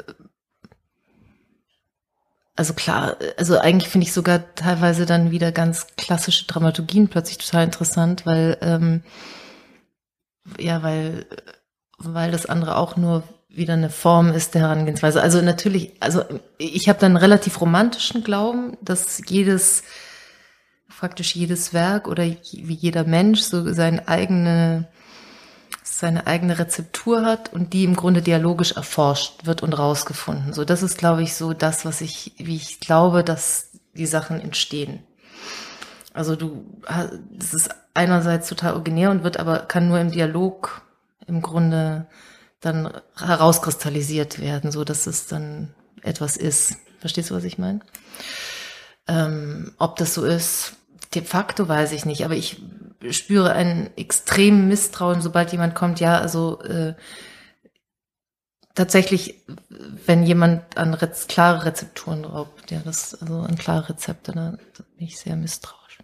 [2.54, 7.64] also klar, also eigentlich finde ich sogar teilweise dann wieder ganz klassische Dramaturgien plötzlich total
[7.64, 9.02] interessant, weil ähm,
[10.58, 11.26] ja, weil
[11.98, 15.20] weil das andere auch nur wieder eine Form ist der Herangehensweise.
[15.22, 16.22] Also natürlich, also
[16.58, 19.82] ich habe dann relativ romantischen Glauben, dass jedes
[20.88, 24.88] praktisch jedes Werk oder wie jeder Mensch so seine eigene,
[25.82, 30.52] seine eigene Rezeptur hat und die im Grunde dialogisch erforscht wird und rausgefunden.
[30.52, 34.40] So, das ist, glaube ich, so das, was ich, wie ich glaube, dass die Sachen
[34.40, 35.02] entstehen.
[36.12, 36.64] Also du,
[37.30, 40.82] das ist einerseits total originär und wird aber, kann nur im Dialog
[41.26, 42.06] im Grunde
[42.60, 46.76] dann herauskristallisiert werden, so dass es dann etwas ist.
[47.00, 47.80] Verstehst du, was ich meine?
[49.08, 50.74] Ähm, ob das so ist,
[51.14, 52.60] de facto weiß ich nicht, aber ich
[53.10, 56.94] spüre einen extremen Misstrauen, sobald jemand kommt, ja, also äh,
[58.74, 59.42] tatsächlich,
[60.06, 65.06] wenn jemand an Rez klare Rezepturen raubt, ja, das, also an klare Rezepte, da bin
[65.06, 65.98] ich sehr misstrauisch.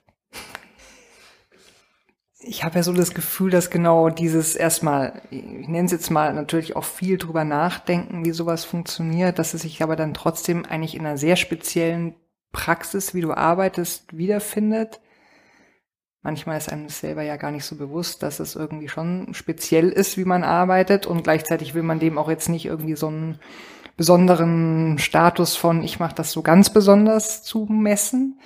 [2.41, 6.33] ich habe ja so das Gefühl, dass genau dieses erstmal, ich nenne es jetzt mal
[6.33, 10.95] natürlich auch viel drüber nachdenken, wie sowas funktioniert, dass es sich aber dann trotzdem eigentlich
[10.95, 12.15] in einer sehr speziellen
[12.53, 15.01] Praxis, wie du arbeitest, wiederfindet.
[16.23, 20.17] Manchmal ist einem selber ja gar nicht so bewusst, dass es irgendwie schon speziell ist,
[20.17, 23.41] wie man arbeitet und gleichzeitig will man dem auch jetzt nicht irgendwie so einen
[23.97, 28.39] besonderen Status von ich mache das so ganz besonders zu messen.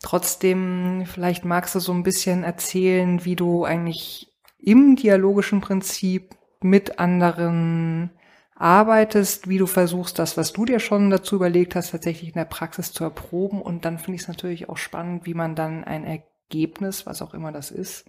[0.00, 7.00] Trotzdem, vielleicht magst du so ein bisschen erzählen, wie du eigentlich im dialogischen Prinzip mit
[7.00, 8.10] anderen
[8.58, 12.44] arbeitest, wie du versuchst, das, was du dir schon dazu überlegt hast, tatsächlich in der
[12.44, 13.62] Praxis zu erproben.
[13.62, 17.34] Und dann finde ich es natürlich auch spannend, wie man dann ein Ergebnis, was auch
[17.34, 18.04] immer das ist,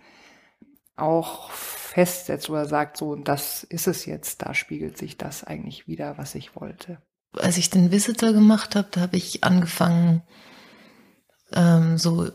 [0.96, 5.88] auch festsetzt oder sagt, so, und das ist es jetzt, da spiegelt sich das eigentlich
[5.88, 6.98] wieder, was ich wollte.
[7.38, 10.24] Als ich den Visitor gemacht habe, da habe ich angefangen,
[11.54, 12.28] ähm, so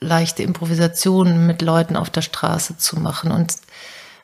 [0.00, 3.54] leichte Improvisationen mit Leuten auf der Straße zu machen und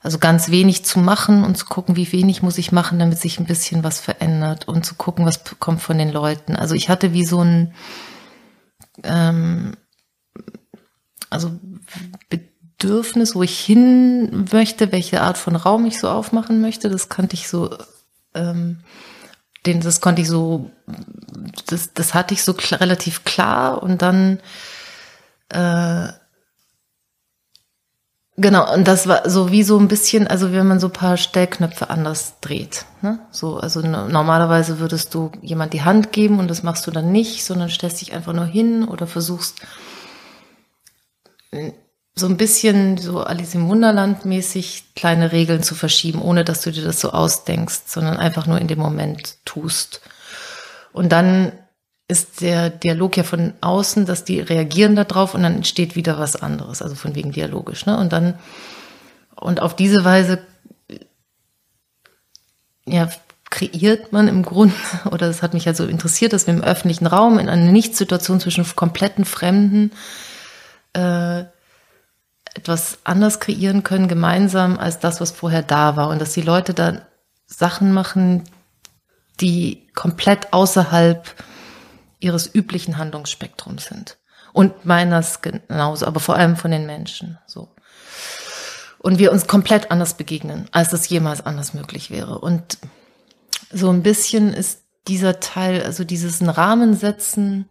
[0.08, 3.38] also ganz wenig zu machen und zu gucken, wie wenig muss ich machen, damit sich
[3.38, 6.56] ein bisschen was verändert und zu gucken, was kommt von den Leuten.
[6.56, 7.74] Also ich hatte wie so ein,
[9.02, 9.76] ähm,
[11.28, 11.60] also
[12.30, 16.88] Bedürfnis, wo ich hin möchte, welche Art von Raum ich so aufmachen möchte.
[16.88, 17.76] Das kannte ich so,
[18.32, 18.78] ähm,
[19.66, 20.70] den, das konnte ich so,
[21.66, 24.40] das, das hatte ich so klar, relativ klar und dann
[25.50, 26.08] äh,
[28.40, 31.90] Genau, und das war so wie so ein bisschen, also wenn man so paar Stellknöpfe
[31.90, 32.84] anders dreht.
[33.02, 33.18] Ne?
[33.32, 37.44] So, also normalerweise würdest du jemand die Hand geben und das machst du dann nicht,
[37.44, 39.56] sondern stellst dich einfach nur hin oder versuchst
[42.14, 46.70] so ein bisschen so Alice im Wunderland mäßig kleine Regeln zu verschieben, ohne dass du
[46.70, 50.00] dir das so ausdenkst, sondern einfach nur in dem Moment tust.
[50.92, 51.52] Und dann
[52.08, 56.36] ist der Dialog ja von außen, dass die reagieren darauf und dann entsteht wieder was
[56.36, 57.98] anderes, also von wegen dialogisch, ne?
[57.98, 58.38] Und dann
[59.36, 60.40] und auf diese Weise
[62.86, 63.08] ja
[63.50, 64.74] kreiert man im Grunde,
[65.06, 68.40] oder das hat mich ja so interessiert, dass wir im öffentlichen Raum in einer Nichtsituation
[68.40, 69.92] zwischen kompletten Fremden
[70.94, 71.44] äh,
[72.54, 76.08] etwas anders kreieren können, gemeinsam als das, was vorher da war.
[76.08, 77.02] Und dass die Leute dann
[77.46, 78.44] Sachen machen,
[79.40, 81.34] die komplett außerhalb
[82.20, 84.18] ihres üblichen Handlungsspektrums sind.
[84.52, 87.68] Und meines genauso, aber vor allem von den Menschen, so.
[88.98, 92.38] Und wir uns komplett anders begegnen, als das jemals anders möglich wäre.
[92.38, 92.78] Und
[93.70, 97.68] so ein bisschen ist dieser Teil, also dieses Rahmen setzen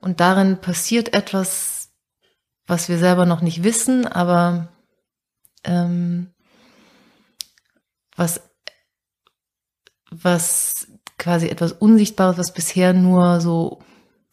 [0.00, 1.90] und darin passiert etwas,
[2.66, 4.68] was wir selber noch nicht wissen, aber
[5.64, 6.32] ähm,
[8.16, 8.40] was,
[10.10, 10.86] was
[11.20, 13.78] quasi etwas Unsichtbares, was bisher nur so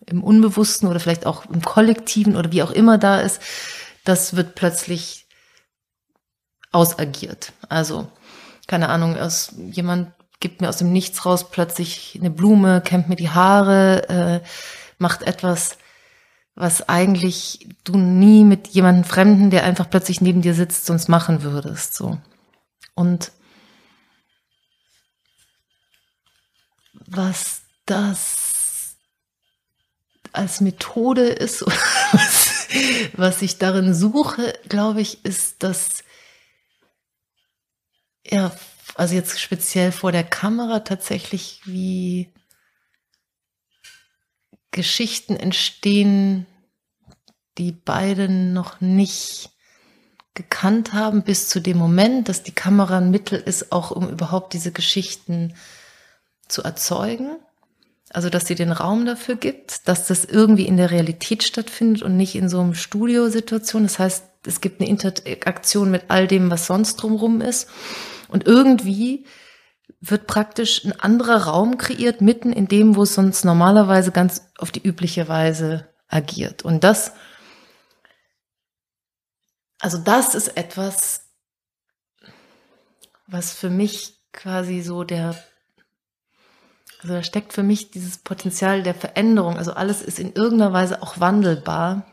[0.07, 3.41] im Unbewussten oder vielleicht auch im Kollektiven oder wie auch immer da ist,
[4.05, 5.27] das wird plötzlich
[6.71, 7.51] ausagiert.
[7.69, 8.07] Also,
[8.67, 13.15] keine Ahnung, aus, jemand gibt mir aus dem Nichts raus plötzlich eine Blume, kämmt mir
[13.15, 14.47] die Haare, äh,
[14.97, 15.77] macht etwas,
[16.55, 21.43] was eigentlich du nie mit jemandem Fremden, der einfach plötzlich neben dir sitzt, sonst machen
[21.43, 22.17] würdest, so.
[22.95, 23.31] Und
[27.07, 28.95] was das
[30.33, 31.61] als Methode ist,
[32.11, 32.67] was,
[33.13, 36.03] was ich darin suche, glaube ich, ist, dass
[38.29, 38.51] ja,
[38.95, 42.33] also jetzt speziell vor der Kamera tatsächlich wie
[44.71, 46.45] Geschichten entstehen,
[47.57, 49.49] die beide noch nicht
[50.33, 54.53] gekannt haben, bis zu dem Moment, dass die Kamera ein Mittel ist, auch um überhaupt
[54.53, 55.55] diese Geschichten
[56.47, 57.37] zu erzeugen.
[58.09, 62.15] Also, dass sie den Raum dafür gibt, dass das irgendwie in der Realität stattfindet und
[62.15, 63.83] nicht in so einem Studiosituation.
[63.83, 67.67] Das heißt, es gibt eine Interaktion mit all dem, was sonst drumherum ist.
[68.29, 69.25] Und irgendwie
[69.99, 74.71] wird praktisch ein anderer Raum kreiert, mitten in dem, wo es sonst normalerweise ganz auf
[74.71, 76.63] die übliche Weise agiert.
[76.63, 77.11] Und das,
[79.79, 81.27] also das ist etwas,
[83.27, 85.35] was für mich quasi so der,
[87.01, 89.57] also da steckt für mich dieses Potenzial der Veränderung.
[89.57, 92.05] Also alles ist in irgendeiner Weise auch wandelbar.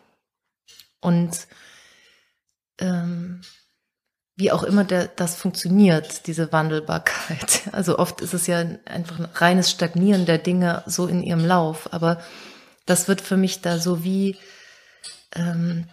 [1.01, 1.47] Und
[2.79, 3.41] ähm,
[4.37, 7.63] wie auch immer der, das funktioniert, diese Wandelbarkeit.
[7.73, 11.93] Also oft ist es ja einfach ein reines Stagnieren der Dinge so in ihrem Lauf,
[11.93, 12.23] aber
[12.87, 14.37] das wird für mich da so wie
[15.35, 15.87] ähm,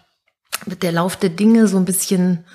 [0.65, 2.45] mit der Lauf der Dinge so ein bisschen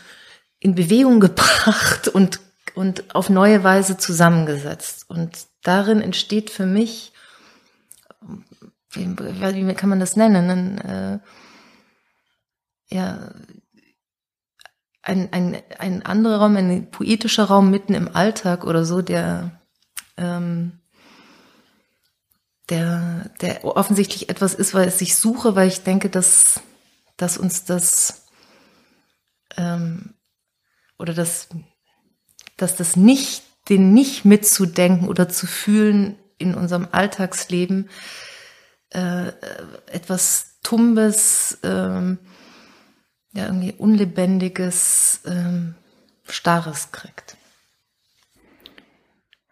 [0.61, 2.41] in Bewegung gebracht und,
[2.77, 5.09] und auf neue Weise zusammengesetzt.
[5.09, 7.13] Und darin entsteht für mich,
[8.91, 11.19] wie, kann man das nennen, ein, äh,
[12.89, 13.33] ja,
[15.01, 19.59] ein, ein, ein anderer Raum, ein poetischer Raum mitten im Alltag oder so, der,
[20.19, 20.81] ähm,
[22.69, 26.61] der, der offensichtlich etwas ist, weil es ich suche, weil ich denke, dass,
[27.17, 28.27] dass uns das
[29.57, 30.15] ähm,
[30.99, 31.49] oder dass,
[32.57, 37.89] dass das nicht, den nicht mitzudenken oder zu fühlen in unserem Alltagsleben
[38.91, 39.29] äh,
[39.87, 42.19] etwas Tumbes, ähm,
[43.33, 45.75] ja, irgendwie Unlebendiges, ähm,
[46.29, 47.37] Starres kriegt.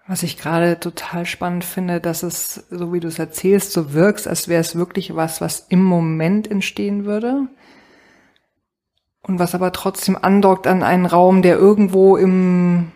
[0.07, 4.29] Was ich gerade total spannend finde, dass es, so wie du es erzählst, so wirkst,
[4.29, 7.49] als wäre es wirklich was, was im Moment entstehen würde.
[9.27, 12.93] Und was aber trotzdem andockt an einen Raum, der irgendwo im,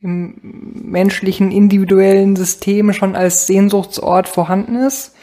[0.00, 0.34] im
[0.72, 5.14] menschlichen, individuellen System schon als Sehnsuchtsort vorhanden ist.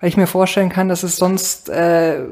[0.00, 2.24] Weil ich mir vorstellen kann, dass es sonst äh,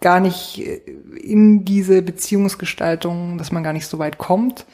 [0.00, 0.82] gar nicht äh,
[1.22, 4.66] in diese Beziehungsgestaltung, dass man gar nicht so weit kommt.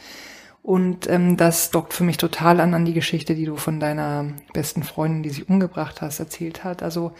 [0.62, 4.26] Und ähm, das dockt für mich total an an die Geschichte, die du von deiner
[4.52, 6.82] besten Freundin, die sich umgebracht hast, erzählt hat.
[6.82, 7.12] Also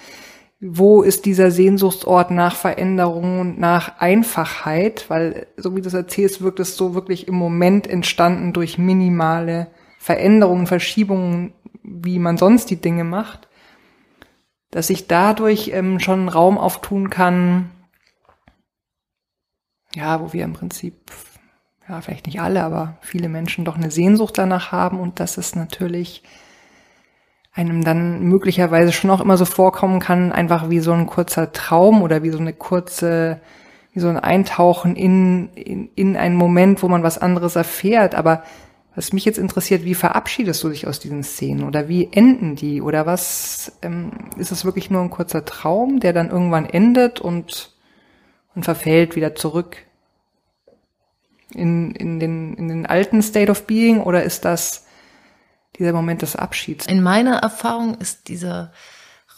[0.61, 5.09] wo ist dieser Sehnsuchtsort nach Veränderung und nach Einfachheit?
[5.09, 9.69] Weil, so wie du es erzählst, wirkt es so wirklich im Moment entstanden durch minimale
[9.99, 13.49] Veränderungen, Verschiebungen, wie man sonst die Dinge macht,
[14.71, 17.71] dass sich dadurch ähm, schon Raum auftun kann,
[19.95, 20.95] ja, wo wir im Prinzip,
[21.89, 25.57] ja, vielleicht nicht alle, aber viele Menschen doch eine Sehnsucht danach haben und dass es
[25.57, 26.23] natürlich
[27.61, 32.03] einem dann möglicherweise schon auch immer so vorkommen kann, einfach wie so ein kurzer Traum
[32.03, 33.41] oder wie so eine kurze,
[33.93, 38.15] wie so ein Eintauchen in, in, in einen Moment, wo man was anderes erfährt.
[38.15, 38.45] Aber
[38.95, 42.83] was mich jetzt interessiert, wie verabschiedest du dich aus diesen Szenen oder wie enden die
[42.83, 47.71] oder was ähm, ist es wirklich nur ein kurzer Traum, der dann irgendwann endet und
[48.55, 49.77] und verfällt wieder zurück
[51.55, 54.87] in, in, den, in den alten State of Being oder ist das
[55.81, 56.87] dieser Moment des Abschieds?
[56.87, 58.73] In meiner Erfahrung ist dieser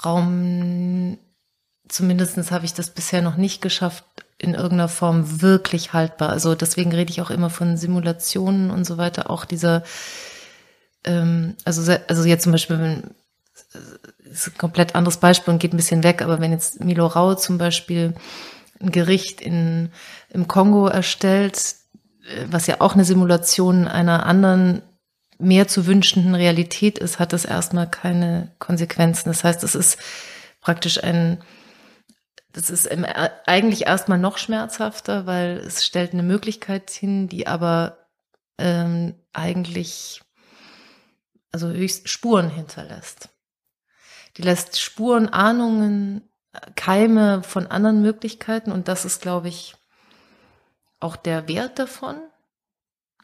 [0.05, 1.16] Raum,
[1.88, 4.05] zumindestens habe ich das bisher noch nicht geschafft,
[4.38, 6.31] in irgendeiner Form wirklich haltbar.
[6.31, 9.31] Also deswegen rede ich auch immer von Simulationen und so weiter.
[9.31, 9.85] Auch dieser,
[11.05, 13.14] ähm, also, also jetzt zum Beispiel, wenn,
[14.24, 17.37] ist ein komplett anderes Beispiel und geht ein bisschen weg, aber wenn jetzt Milo Rau
[17.37, 18.14] zum Beispiel
[18.81, 19.92] ein Gericht in,
[20.31, 21.76] im Kongo erstellt,
[22.26, 24.83] äh, was ja auch eine Simulation einer anderen
[25.42, 29.28] mehr zu wünschenden Realität ist, hat das erstmal keine Konsequenzen.
[29.28, 29.98] Das heißt, es ist
[30.61, 31.42] praktisch ein,
[32.52, 32.88] das ist
[33.46, 37.98] eigentlich erstmal noch schmerzhafter, weil es stellt eine Möglichkeit hin, die aber
[38.59, 40.22] ähm, eigentlich
[41.50, 43.28] also höchst Spuren hinterlässt.
[44.37, 46.28] Die lässt Spuren, Ahnungen,
[46.76, 49.74] Keime von anderen Möglichkeiten und das ist, glaube ich,
[51.00, 52.16] auch der Wert davon.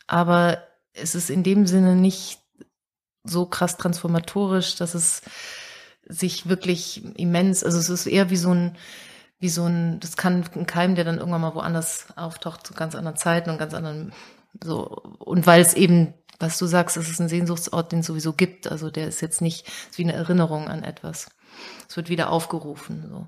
[0.07, 0.68] Aber
[1.01, 2.41] es ist in dem Sinne nicht
[3.25, 5.23] so krass transformatorisch, dass es
[6.09, 8.77] sich wirklich immens, also es ist eher wie so ein,
[9.39, 12.95] wie so ein, das kann ein Keim, der dann irgendwann mal woanders auftaucht, zu ganz
[12.95, 14.13] anderen Zeiten und ganz anderen,
[14.63, 14.87] so,
[15.19, 18.71] und weil es eben, was du sagst, es ist ein Sehnsuchtsort, den es sowieso gibt,
[18.71, 21.29] also der ist jetzt nicht, ist wie eine Erinnerung an etwas.
[21.89, 23.27] Es wird wieder aufgerufen, so.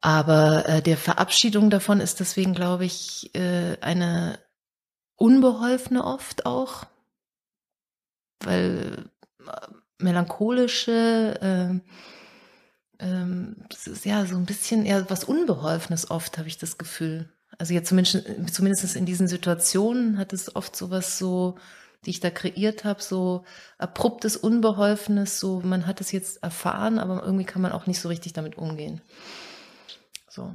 [0.00, 4.38] Aber äh, der Verabschiedung davon ist deswegen, glaube ich, äh, eine
[5.16, 6.86] unbeholfene oft auch,
[8.40, 9.10] weil
[9.46, 9.52] äh,
[9.98, 11.80] melancholische, äh,
[13.68, 17.28] das ist ja so ein bisschen eher was Unbeholfenes oft, habe ich das Gefühl.
[17.58, 21.56] Also jetzt zumindest, zumindest in diesen Situationen hat es oft sowas so,
[22.04, 23.44] die ich da kreiert habe, so
[23.78, 28.08] abruptes, unbeholfenes, so man hat es jetzt erfahren, aber irgendwie kann man auch nicht so
[28.08, 29.00] richtig damit umgehen.
[30.28, 30.52] So.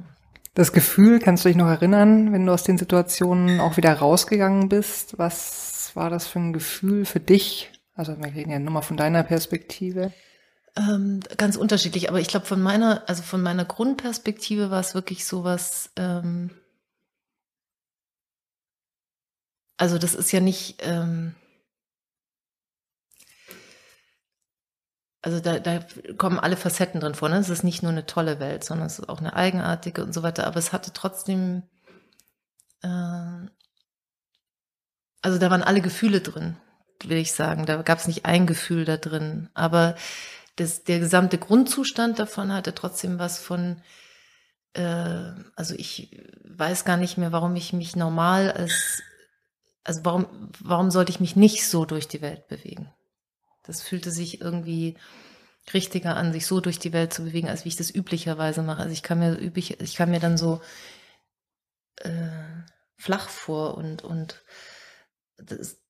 [0.54, 4.68] Das Gefühl, kannst du dich noch erinnern, wenn du aus den Situationen auch wieder rausgegangen
[4.68, 5.16] bist?
[5.18, 7.70] Was war das für ein Gefühl für dich?
[7.94, 10.12] Also wir reden ja nur mal von deiner Perspektive.
[10.76, 15.24] Ähm, ganz unterschiedlich, aber ich glaube von meiner, also von meiner Grundperspektive war es wirklich
[15.24, 15.90] sowas.
[15.96, 16.50] Ähm,
[19.76, 20.76] also das ist ja nicht.
[20.80, 21.34] Ähm,
[25.22, 25.80] also da, da
[26.16, 27.28] kommen alle Facetten drin vor.
[27.28, 27.36] Ne?
[27.36, 30.22] Es ist nicht nur eine tolle Welt, sondern es ist auch eine eigenartige und so
[30.22, 30.46] weiter.
[30.46, 31.62] Aber es hatte trotzdem,
[32.82, 32.88] äh,
[35.22, 36.56] also da waren alle Gefühle drin,
[37.04, 37.66] will ich sagen.
[37.66, 39.50] Da gab es nicht ein Gefühl da drin.
[39.52, 39.94] Aber
[40.56, 43.82] das, der gesamte Grundzustand davon hatte trotzdem was von,
[44.72, 49.02] äh, also ich weiß gar nicht mehr, warum ich mich normal als,
[49.84, 52.90] also warum, warum sollte ich mich nicht so durch die Welt bewegen?
[53.70, 54.96] Das fühlte sich irgendwie
[55.72, 58.82] richtiger an, sich so durch die Welt zu bewegen, als wie ich das üblicherweise mache.
[58.82, 60.60] Also ich kann mir üblich, ich kann mir dann so
[61.98, 62.10] äh,
[62.96, 64.42] flach vor und und
[65.36, 65.80] das,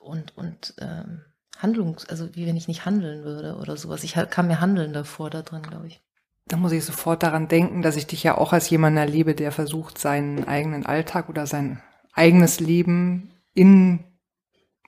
[0.00, 1.24] und und ähm,
[1.56, 4.04] Handlungs, also wie wenn ich nicht handeln würde oder sowas.
[4.04, 6.02] Ich kam mir Handeln davor da drin, glaube ich.
[6.46, 9.50] Da muss ich sofort daran denken, dass ich dich ja auch als jemand erlebe, der
[9.50, 11.82] versucht, seinen eigenen Alltag oder sein
[12.12, 14.04] eigenes Leben in,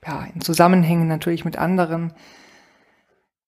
[0.05, 2.13] ja, in Zusammenhängen natürlich mit anderen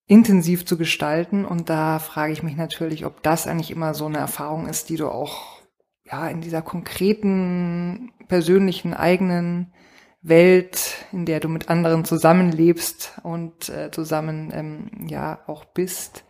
[0.07, 1.45] intensiv zu gestalten.
[1.45, 4.97] Und da frage ich mich natürlich, ob das eigentlich immer so eine Erfahrung ist, die
[4.97, 5.63] du auch
[6.05, 9.73] ja in dieser konkreten, persönlichen, eigenen
[10.23, 16.25] Welt, in der du mit anderen zusammenlebst und äh, zusammen ähm, ja auch bist,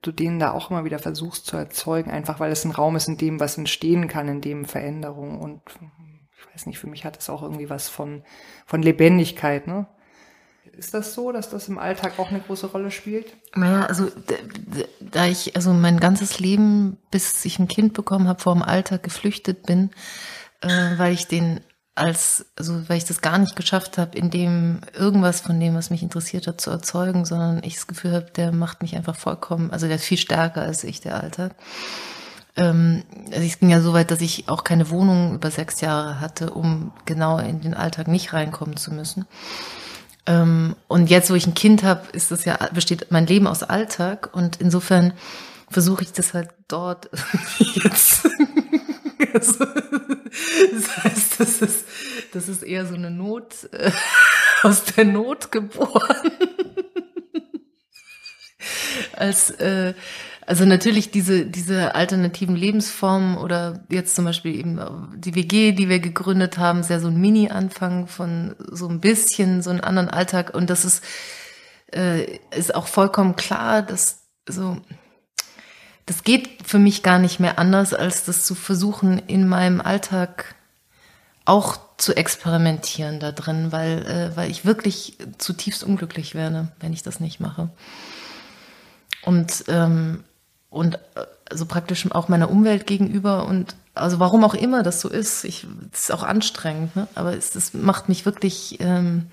[0.00, 3.08] du denen da auch immer wieder versuchst zu erzeugen, einfach weil es ein Raum ist,
[3.08, 5.60] in dem was entstehen kann, in dem Veränderung und
[6.38, 8.22] ich weiß nicht, für mich hat es auch irgendwie was von,
[8.66, 9.86] von Lebendigkeit, ne?
[10.76, 13.26] Ist das so, dass das im Alltag auch eine große Rolle spielt?
[13.54, 14.10] Naja, also
[15.00, 19.02] da ich also mein ganzes Leben, bis ich ein Kind bekommen habe, vor dem Alltag
[19.02, 19.90] geflüchtet bin,
[20.62, 21.60] äh, weil ich den
[21.94, 25.90] als, also weil ich das gar nicht geschafft habe, in dem irgendwas von dem, was
[25.90, 29.70] mich interessiert hat, zu erzeugen, sondern ich das Gefühl habe, der macht mich einfach vollkommen,
[29.70, 31.54] also der ist viel stärker als ich, der Alltag.
[32.56, 36.20] Ähm, also es ging ja so weit, dass ich auch keine Wohnung über sechs Jahre
[36.20, 39.26] hatte, um genau in den Alltag nicht reinkommen zu müssen.
[40.26, 43.62] Ähm, und jetzt, wo ich ein Kind habe, ist das ja, besteht mein Leben aus
[43.62, 45.14] Alltag und insofern
[45.68, 47.10] versuche ich das halt dort
[47.58, 48.28] jetzt.
[49.32, 51.84] also, das heißt, das ist,
[52.32, 53.90] das ist eher so eine Not, äh,
[54.62, 56.30] aus der Not geboren.
[59.16, 59.94] als, äh,
[60.46, 64.80] also natürlich diese, diese alternativen Lebensformen oder jetzt zum Beispiel eben
[65.16, 69.62] die WG, die wir gegründet haben, ist ja so ein Mini-Anfang von so ein bisschen
[69.62, 71.04] so einen anderen Alltag und das ist,
[71.94, 74.78] äh, ist auch vollkommen klar, dass so,
[76.06, 80.56] das geht für mich gar nicht mehr anders, als das zu versuchen, in meinem Alltag
[81.44, 87.04] auch zu experimentieren da drin, weil, äh, weil ich wirklich zutiefst unglücklich werde, wenn ich
[87.04, 87.70] das nicht mache.
[89.24, 90.24] Und ähm,
[90.72, 90.98] und
[91.48, 95.66] also praktisch auch meiner Umwelt gegenüber und also warum auch immer das so ist, ich,
[95.90, 97.06] das ist auch anstrengend, ne?
[97.14, 99.26] aber es, das macht mich wirklich, ähm,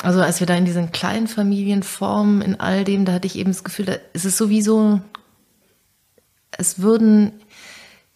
[0.00, 3.50] also als wir da in diesen kleinen Familienformen, in all dem, da hatte ich eben
[3.50, 5.02] das Gefühl, da ist es sowieso,
[6.52, 7.32] es würden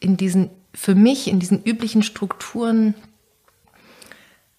[0.01, 2.95] in diesen, für mich, in diesen üblichen Strukturen,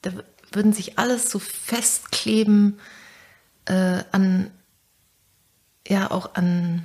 [0.03, 0.11] da
[0.51, 2.79] würden sich alles so festkleben
[3.65, 4.51] äh, an,
[5.87, 6.83] ja auch an,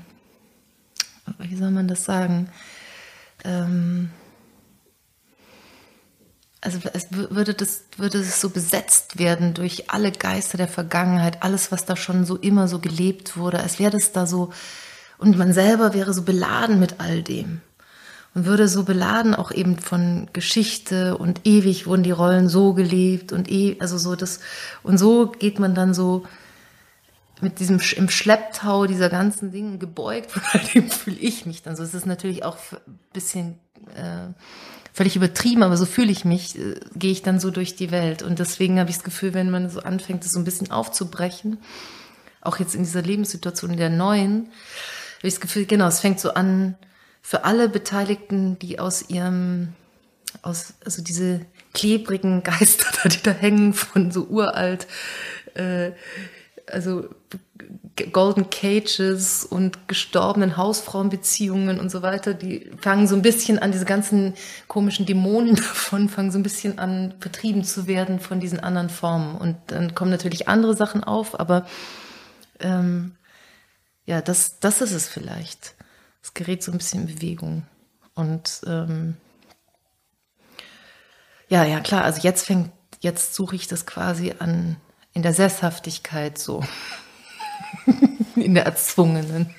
[1.39, 2.49] wie soll man das sagen?
[3.45, 4.11] Ähm,
[6.61, 11.73] also es würde das würde es so besetzt werden durch alle Geister der Vergangenheit, alles
[11.73, 14.53] was da schon so immer so gelebt wurde, als wäre das da so
[15.19, 17.63] und man selber wäre so beladen mit all dem
[18.35, 23.33] und würde so beladen auch eben von Geschichte und ewig wurden die Rollen so gelebt
[23.33, 24.39] und eh also so das
[24.85, 26.25] und so geht man dann so
[27.43, 30.31] mit diesem im Schlepptau dieser ganzen Dinge gebeugt,
[30.89, 31.83] fühle ich mich dann so.
[31.83, 33.59] Es ist natürlich auch ein bisschen
[33.95, 34.33] äh,
[34.93, 38.23] völlig übertrieben, aber so fühle ich mich, äh, gehe ich dann so durch die Welt.
[38.23, 41.59] Und deswegen habe ich das Gefühl, wenn man so anfängt, das so ein bisschen aufzubrechen,
[42.41, 44.49] auch jetzt in dieser Lebenssituation in der neuen,
[45.19, 46.77] habe ich das Gefühl, genau, es fängt so an,
[47.23, 49.75] für alle Beteiligten, die aus ihrem,
[50.43, 54.87] aus, also diese klebrigen Geister die da hängen von so uralt,
[55.55, 55.93] äh,
[56.67, 57.09] also
[58.13, 63.85] Golden Cages und gestorbenen Hausfrauenbeziehungen und so weiter, die fangen so ein bisschen an, diese
[63.85, 64.35] ganzen
[64.67, 69.37] komischen Dämonen davon fangen so ein bisschen an, vertrieben zu werden von diesen anderen Formen.
[69.37, 71.67] Und dann kommen natürlich andere Sachen auf, aber
[72.61, 73.17] ähm,
[74.07, 75.75] ja, das, das ist es vielleicht.
[76.23, 77.67] Es gerät so ein bisschen in Bewegung.
[78.15, 79.17] Und ähm,
[81.49, 84.77] ja, ja, klar, also jetzt fängt, jetzt suche ich das quasi an
[85.15, 86.63] in der Sesshaftigkeit so.
[88.37, 89.55] in der erzwungenen.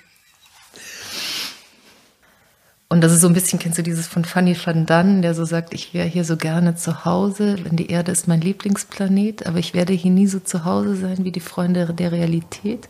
[2.93, 5.45] Und das ist so ein bisschen, kennst du dieses von Fanny van Dunn, der so
[5.45, 9.57] sagt, ich wäre hier so gerne zu Hause, wenn die Erde ist mein Lieblingsplanet, aber
[9.57, 12.87] ich werde hier nie so zu Hause sein wie die Freunde der Realität.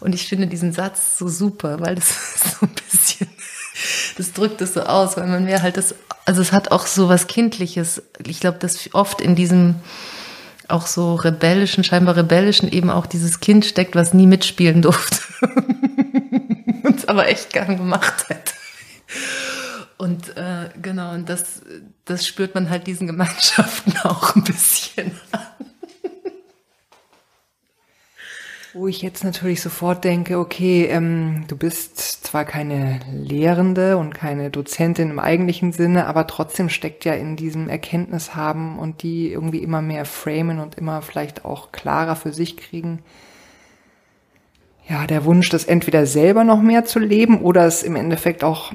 [0.00, 2.08] Und ich finde diesen Satz so super, weil das
[2.60, 3.28] so ein bisschen,
[4.16, 5.94] das drückt es so aus, weil man mehr halt das,
[6.24, 8.02] also es hat auch so was Kindliches.
[8.26, 9.76] Ich glaube, dass oft in diesem,
[10.68, 15.20] auch so rebellischen, scheinbar rebellischen eben auch dieses Kind steckt, was nie mitspielen durfte.
[16.82, 18.52] und es aber echt gern gemacht hätte.
[19.98, 21.62] Und äh, genau, und das,
[22.04, 25.40] das spürt man halt diesen Gemeinschaften auch ein bisschen an.
[28.86, 34.48] Wo ich jetzt natürlich sofort denke, okay, ähm, du bist zwar keine Lehrende und keine
[34.48, 39.58] Dozentin im eigentlichen Sinne, aber trotzdem steckt ja in diesem Erkenntnis haben und die irgendwie
[39.58, 43.00] immer mehr framen und immer vielleicht auch klarer für sich kriegen.
[44.88, 48.72] Ja, der Wunsch, das entweder selber noch mehr zu leben oder es im Endeffekt auch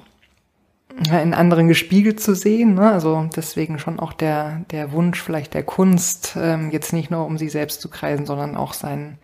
[1.09, 2.73] in anderen gespiegelt zu sehen.
[2.73, 2.91] Ne?
[2.91, 7.37] Also deswegen schon auch der, der Wunsch vielleicht der Kunst, ähm, jetzt nicht nur um
[7.37, 9.17] sie selbst zu kreisen, sondern auch seinen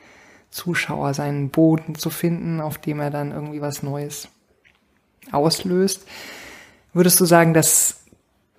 [0.49, 4.29] Zuschauer, seinen Boden zu finden, auf dem er dann irgendwie was Neues
[5.31, 6.07] auslöst.
[6.93, 8.01] Würdest du sagen, das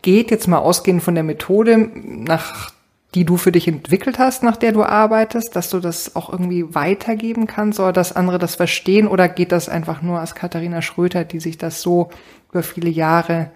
[0.02, 2.72] geht jetzt mal ausgehend von der Methode, nach
[3.14, 6.74] die du für dich entwickelt hast, nach der du arbeitest, dass du das auch irgendwie
[6.74, 11.24] weitergeben kannst oder dass andere das verstehen oder geht das einfach nur als Katharina Schröter,
[11.24, 12.10] die sich das so
[12.50, 13.50] über viele Jahre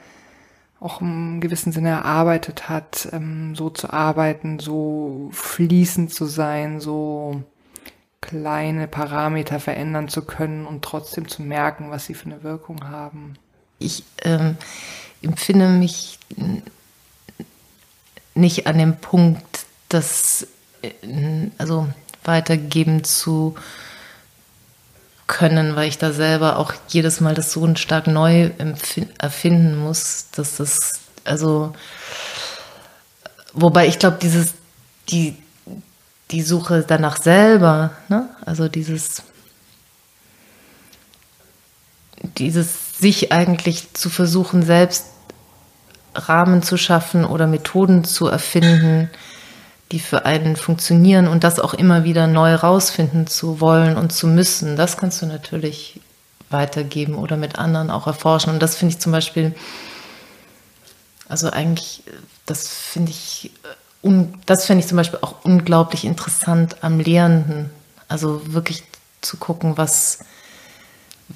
[0.80, 7.42] auch im gewissen Sinne erarbeitet hat, ähm, so zu arbeiten, so fließend zu sein, so
[8.22, 13.34] kleine Parameter verändern zu können und trotzdem zu merken, was sie für eine Wirkung haben.
[13.78, 14.56] Ich ähm,
[15.20, 16.18] empfinde mich
[18.34, 20.46] nicht an dem Punkt, das
[20.80, 20.90] äh,
[21.58, 21.88] also
[22.24, 23.56] weitergeben zu
[25.26, 28.50] können, weil ich da selber auch jedes Mal das so stark neu
[29.18, 31.74] erfinden muss, dass das also
[33.52, 34.54] wobei ich glaube, dieses
[35.08, 35.36] die
[36.32, 38.28] die Suche danach selber, ne?
[38.44, 39.22] also dieses,
[42.38, 45.06] dieses sich eigentlich zu versuchen, selbst
[46.14, 49.10] Rahmen zu schaffen oder Methoden zu erfinden,
[49.92, 54.26] die für einen funktionieren und das auch immer wieder neu rausfinden zu wollen und zu
[54.26, 56.00] müssen, das kannst du natürlich
[56.48, 58.52] weitergeben oder mit anderen auch erforschen.
[58.52, 59.54] Und das finde ich zum Beispiel,
[61.28, 62.02] also eigentlich,
[62.46, 63.50] das finde ich
[64.02, 67.70] und das fände ich zum Beispiel auch unglaublich interessant am Lehrenden.
[68.08, 68.82] Also wirklich
[69.20, 70.18] zu gucken, was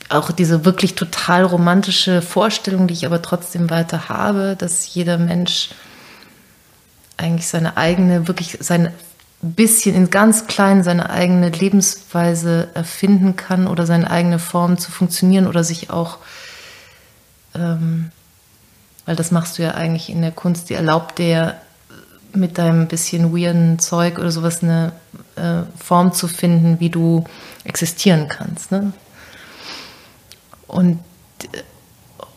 [0.09, 5.71] auch diese wirklich total romantische Vorstellung, die ich aber trotzdem weiter habe, dass jeder Mensch
[7.17, 8.93] eigentlich seine eigene, wirklich sein
[9.41, 15.47] bisschen in ganz klein seine eigene Lebensweise erfinden kann oder seine eigene Form zu funktionieren
[15.47, 16.19] oder sich auch,
[17.55, 18.11] ähm,
[19.05, 21.61] weil das machst du ja eigentlich in der Kunst, die erlaubt dir
[22.37, 24.93] mit deinem bisschen weirden Zeug oder sowas eine
[25.37, 27.25] äh, Form zu finden, wie du
[27.65, 28.71] existieren kannst.
[28.71, 28.93] Ne?
[30.67, 31.01] Und,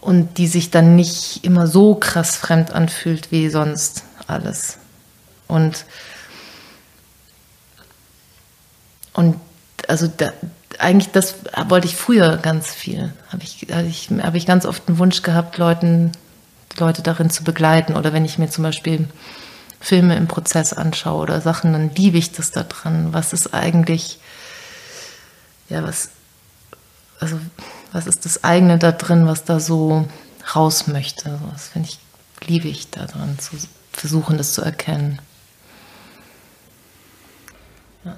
[0.02, 4.78] und die sich dann nicht immer so krass fremd anfühlt wie sonst alles.
[5.47, 5.86] Und,
[9.14, 9.36] und
[9.88, 10.32] also da,
[10.78, 11.36] eigentlich das
[11.68, 13.14] wollte ich früher ganz viel.
[13.32, 16.12] Habe ich, hab ich, hab ich ganz oft einen Wunsch gehabt, Leuten,
[16.78, 17.95] Leute darin zu begleiten.
[17.95, 19.08] Oder wenn ich mir zum Beispiel
[19.80, 23.14] Filme im Prozess anschaue oder Sachen, dann liebe ich das da dran.
[23.14, 24.20] Was ist eigentlich,
[25.70, 26.10] ja, was,
[27.20, 27.40] also,
[27.92, 30.06] was ist das eigene da drin, was da so
[30.56, 31.40] raus möchte?
[31.52, 32.00] Das finde ich,
[32.48, 33.56] liebe ich da dran, zu
[33.94, 35.20] versuchen, das zu erkennen.
[38.04, 38.18] Ja.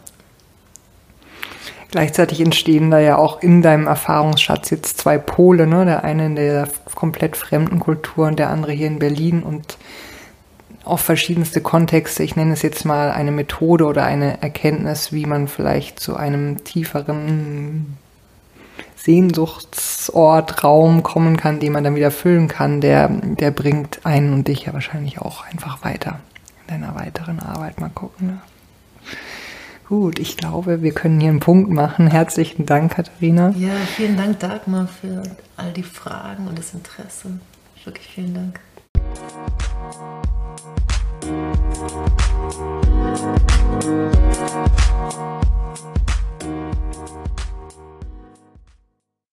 [1.92, 5.86] Gleichzeitig entstehen da ja auch in deinem Erfahrungsschatz jetzt zwei Pole, ne?
[5.86, 9.78] Der eine in der komplett fremden Kultur und der andere hier in Berlin und
[10.84, 12.24] auf verschiedenste Kontexte.
[12.24, 16.64] Ich nenne es jetzt mal eine Methode oder eine Erkenntnis, wie man vielleicht zu einem
[16.64, 17.98] tieferen
[18.96, 24.48] Sehnsuchtsort, Raum kommen kann, den man dann wieder füllen kann, der, der bringt einen und
[24.48, 26.20] dich ja wahrscheinlich auch einfach weiter
[26.62, 27.80] in deiner weiteren Arbeit.
[27.80, 28.28] Mal gucken.
[28.28, 28.38] Ne?
[29.88, 32.08] Gut, ich glaube, wir können hier einen Punkt machen.
[32.08, 33.54] Herzlichen Dank, Katharina.
[33.58, 35.24] Ja, vielen Dank, Dagmar, für
[35.58, 37.40] all die Fragen und das Interesse.
[37.84, 38.60] Wirklich vielen Dank.
[41.22, 41.62] Thank
[45.16, 45.41] you.